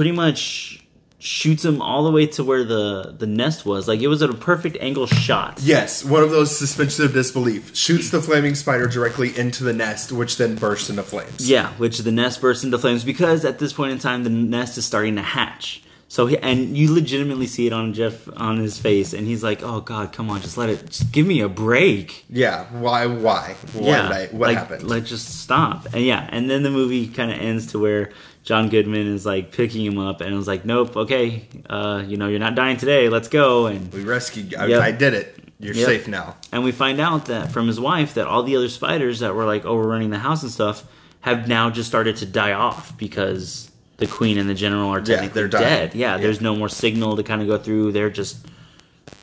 [0.00, 0.82] pretty much
[1.18, 3.86] shoots him all the way to where the the nest was.
[3.86, 5.60] Like it was at a perfect angle shot.
[5.62, 7.76] Yes, one of those suspension of disbelief.
[7.76, 11.50] Shoots the flaming spider directly into the nest, which then bursts into flames.
[11.50, 14.78] Yeah, which the nest bursts into flames because at this point in time the nest
[14.78, 15.82] is starting to hatch.
[16.08, 19.62] So he, and you legitimately see it on Jeff on his face, and he's like,
[19.62, 22.64] "Oh God, come on, just let it, just give me a break." Yeah.
[22.72, 23.04] Why?
[23.04, 23.54] Why?
[23.74, 24.88] Why yeah, I, what like, happened?
[24.88, 25.86] Like, just stop.
[25.92, 28.10] And yeah, and then the movie kind of ends to where
[28.42, 32.16] John Goodman is like picking him up, and it was like, "Nope, okay, uh, you
[32.16, 33.08] know, you're not dying today.
[33.08, 34.54] Let's go." And we rescued.
[34.54, 34.80] I, Yep.
[34.82, 35.36] I did it.
[35.58, 35.86] You're Yep.
[35.86, 36.36] safe now.
[36.52, 39.44] and we find out that from his wife that all the other spiders that were
[39.44, 40.84] like overrunning the house and stuff
[41.20, 45.04] have now just started to die off because the queen and the general are Yeah,
[45.16, 45.64] technically they're dying.
[45.64, 45.94] dead.
[45.94, 46.22] Yeah, Yeah.
[46.22, 47.92] there's no more signal to kind of go through.
[47.92, 48.38] They're just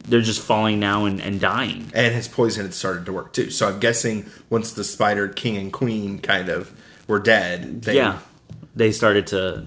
[0.08, 1.90] they're just falling now and, and dying.
[1.94, 3.50] And his poison had started to work too.
[3.50, 6.72] So I'm guessing once the spider king and queen kind of
[7.08, 8.20] were dead, they, yeah,
[8.78, 9.66] they started to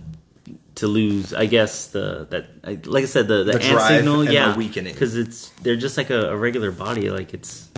[0.77, 1.35] to lose.
[1.35, 4.21] I guess the that like I said the the, The ant signal.
[4.21, 4.93] and the yeah, weakening.
[4.95, 7.11] because it's they're just like a, a regular body.
[7.11, 7.69] Like it's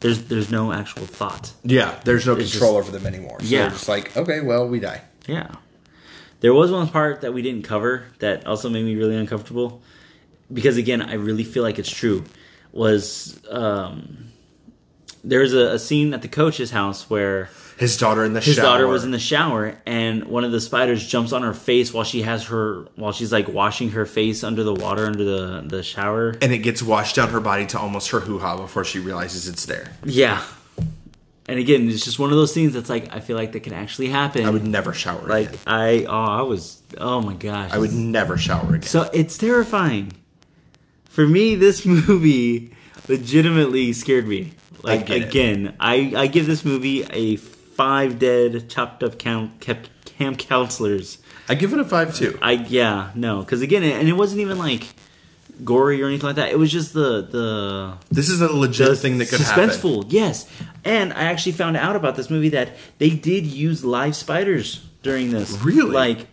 [0.00, 1.52] There's there's no actual thought.
[1.62, 3.38] Yeah, there's no It's control over them anymore.
[3.40, 3.62] So Yeah.
[3.62, 5.00] they're just like, okay, well, we die.
[5.26, 5.48] Yeah.
[6.40, 9.80] There was one part that we didn't cover that also made me really uncomfortable
[10.52, 12.24] because again, I really feel like it's true.
[12.72, 14.26] Was um
[15.22, 17.48] there's a, a scene at the coach's house where
[17.78, 18.46] His daughter in the shower.
[18.46, 18.64] his shower.
[18.64, 22.04] daughter was in the shower and one of the spiders jumps on her face while
[22.04, 25.82] she has her while she's like washing her face under the water under the the
[25.82, 26.36] shower.
[26.40, 29.48] and it gets washed down her body to almost her hoo ha before she realizes
[29.48, 29.90] it's there.
[30.04, 30.42] Yeah.
[31.46, 33.74] And again, it's just one of those things that's like I feel like that can
[33.74, 34.46] actually happen.
[34.46, 35.60] I would never shower like again.
[35.66, 37.70] I oh I was oh my gosh.
[37.72, 38.82] I would never shower again.
[38.82, 40.12] So it's terrifying.
[41.10, 42.74] For me, this movie
[43.08, 44.52] legitimately scared me.
[44.82, 45.22] Like it.
[45.24, 47.36] again, I I give this movie a
[47.74, 51.18] five dead chopped up camp camp, camp counselors.
[51.48, 52.38] I give it a five too.
[52.40, 54.86] I yeah no because again and it wasn't even like
[55.62, 56.50] gory or anything like that.
[56.50, 59.68] It was just the the This is a legit thing that could happen.
[59.70, 60.06] suspenseful.
[60.08, 60.48] Yes,
[60.84, 65.30] and I actually found out about this movie that they did use live spiders during
[65.30, 65.52] this.
[65.62, 65.90] Really?
[65.92, 66.26] Like,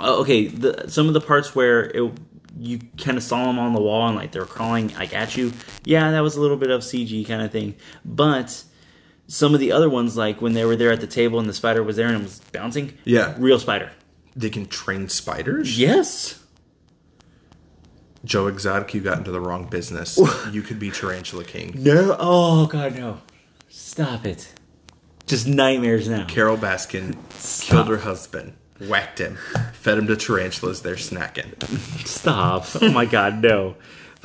[0.00, 2.12] uh, okay, the some of the parts where it
[2.58, 5.36] you kind of saw them on the wall and like they were crawling like at
[5.36, 5.52] you.
[5.84, 7.74] Yeah, that was a little bit of CG kind of thing,
[8.04, 8.62] but.
[9.28, 11.52] Some of the other ones, like when they were there at the table and the
[11.52, 13.34] spider was there and it was bouncing, Yeah.
[13.38, 13.90] real spider.
[14.36, 15.78] They can train spiders.
[15.78, 16.38] Yes,
[18.24, 20.18] Joe Exotic, you got into the wrong business.
[20.52, 21.74] you could be Tarantula King.
[21.78, 22.16] no.
[22.18, 23.20] Oh God, no!
[23.68, 24.52] Stop it!
[25.26, 26.24] Just nightmares now.
[26.26, 27.16] Carole Baskin
[27.62, 29.38] killed her husband, whacked him,
[29.72, 30.82] fed him to tarantulas.
[30.82, 31.60] They're snacking.
[32.06, 32.66] Stop.
[32.80, 33.76] Oh my god, no.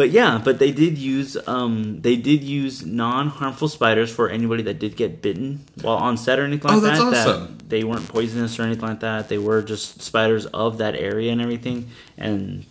[0.02, 4.64] But yeah, but they did use um they did use non harmful spiders for anybody
[4.64, 7.28] that did get bitten while on set or anything like Oh, that's that.
[7.28, 7.58] awesome.
[7.60, 9.30] That they weren't poisonous or anything like that.
[9.30, 11.92] They were just spiders of that area and everything.
[12.18, 12.66] And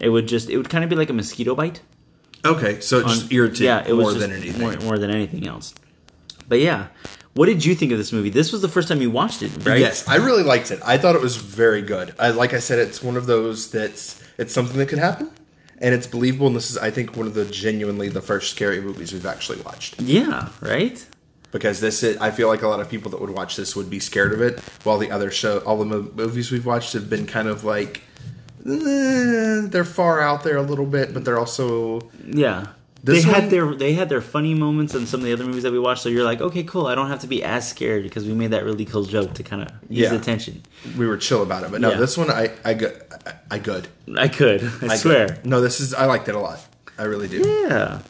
[0.00, 1.82] it would just it would kind of be like a mosquito bite.
[2.44, 4.60] Okay, so it just irritated yeah, it more just than anything.
[4.60, 5.72] More, more than anything else.
[6.48, 6.88] But yeah.
[7.34, 8.30] What did you think of this movie?
[8.30, 9.78] This was the first time you watched it, right?
[9.78, 10.80] Yes, I really liked it.
[10.84, 12.12] I thought it was very good.
[12.18, 15.30] I, like I said, it's one of those that's it's something that could happen,
[15.80, 16.46] and it's believable.
[16.48, 19.60] And this is, I think, one of the genuinely the first scary movies we've actually
[19.62, 20.00] watched.
[20.00, 21.04] Yeah, right?
[21.52, 23.88] Because this, is, I feel like a lot of people that would watch this would
[23.88, 27.08] be scared of it, while the other show, all the mo- movies we've watched have
[27.08, 28.02] been kind of like
[28.66, 32.66] eh, they're far out there a little bit, but they're also Yeah.
[33.06, 35.44] This they one- had their they had their funny moments in some of the other
[35.44, 36.86] movies that we watched, so you're like, okay, cool.
[36.86, 39.42] I don't have to be as scared because we made that really cool joke to
[39.42, 40.14] kind of use Yeah.
[40.18, 40.62] attention.
[40.98, 41.70] we were chill about it.
[41.70, 41.98] But no, Yeah.
[41.98, 43.88] this one I I good I, I good.
[44.16, 45.26] I could, I, I swear.
[45.28, 45.46] good.
[45.46, 46.58] No, this is I liked it a lot.
[46.98, 47.38] I really do.
[47.68, 48.00] Yeah.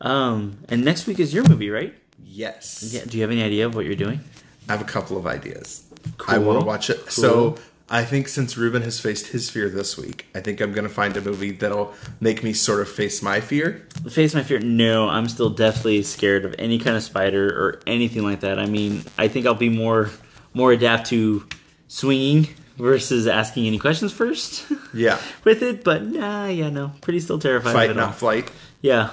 [0.00, 1.94] Um, and next week is your movie, right?
[2.24, 2.82] Yes.
[2.92, 3.04] Yeah.
[3.06, 4.20] Do you have any idea of what you're doing?
[4.68, 5.82] I have a couple of ideas.
[6.18, 6.34] Cool.
[6.34, 6.98] I want to watch it.
[6.98, 7.08] Cool.
[7.10, 7.56] So
[7.92, 10.94] I think since Ruben has faced his fear this week, I think I'm going to
[10.94, 13.84] find a movie that'll make me sort of face my fear.
[14.08, 14.60] Face my fear.
[14.60, 18.60] No, I'm still definitely scared of any kind of spider or anything like that.
[18.60, 20.08] I mean, I think I'll be more
[20.54, 21.44] more adapt to
[21.88, 24.64] swinging versus asking any questions first
[24.94, 25.18] Yeah.
[25.44, 25.82] with it.
[25.82, 27.96] But nah, yeah, no, pretty still terrified Fight, all.
[27.96, 28.50] not flight.
[28.82, 29.10] Yeah.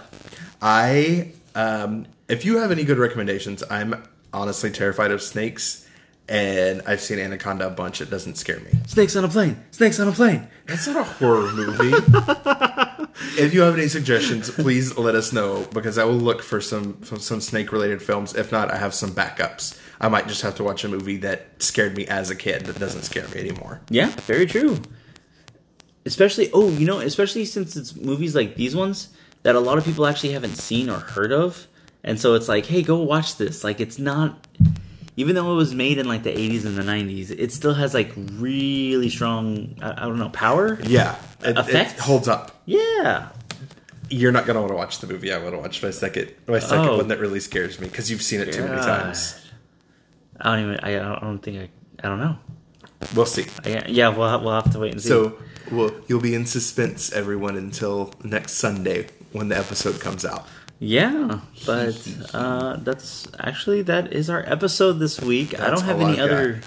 [0.62, 4.04] I, um, if you have any good recommendations, I'm
[4.34, 5.87] honestly terrified of snakes.
[6.30, 8.02] And I've seen Anaconda a bunch.
[8.02, 8.72] It doesn't scare me.
[8.88, 9.64] Snakes on a plane.
[9.72, 10.48] Snakes on a plane.
[10.66, 11.94] That's not a horror movie.
[13.38, 16.96] if you have any suggestions, please let us know because I will look for some
[16.96, 18.36] for some snake related films.
[18.36, 19.80] If not, I have some backups.
[20.02, 22.78] I might just have to watch a movie that scared me as a kid that
[22.78, 23.82] doesn't scare me anymore.
[23.90, 24.82] Yeah, very true.
[26.06, 29.10] Especially, oh, you know, especially since it's movies like these ones
[29.44, 31.68] that a lot of people actually haven't seen or heard of,
[32.04, 33.64] and so it's like, hey, go watch this.
[33.64, 34.47] Like, it's not,
[35.18, 37.94] even though it was made in like the '80s and the '90s, it still has
[37.94, 40.80] like really strong, I, I don't know, power.
[40.84, 42.62] Yeah, it, it holds up.
[42.66, 43.30] Yeah,
[44.10, 45.34] You're not gonna want to watch the movie.
[45.34, 46.98] I want to watch my second my second Oh.
[46.98, 49.44] one that really scares me because you've seen it too many times.
[50.40, 52.38] I don't even, I, I don't think I, I don't know.
[53.16, 53.46] We'll see.
[53.66, 55.10] I, yeah, we'll have, we'll have to wait and see.
[55.10, 55.38] So,
[55.72, 60.48] well, you'll be in suspense, everyone, until next Sunday when the episode comes out.
[60.80, 65.60] Yeah, but uh, that's actually that is our episode this week.
[65.60, 66.64] I don't have any I've other got.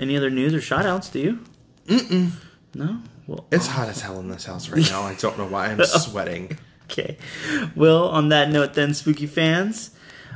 [0.00, 1.38] any other news or shout outs, do you?
[1.86, 2.30] Mm-mm.
[2.74, 2.98] No?
[3.28, 5.02] Well It's hot as hell in this house right now.
[5.02, 6.58] I don't know why I'm sweating.
[6.90, 7.16] okay.
[7.76, 9.90] Well, on that note then, spooky fans,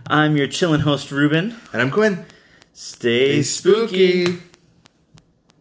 [0.06, 1.56] I'm your chillin' host Ruben.
[1.72, 2.24] And I'm Quinn.
[2.72, 4.24] Stay Be spooky.
[4.26, 4.42] spooky.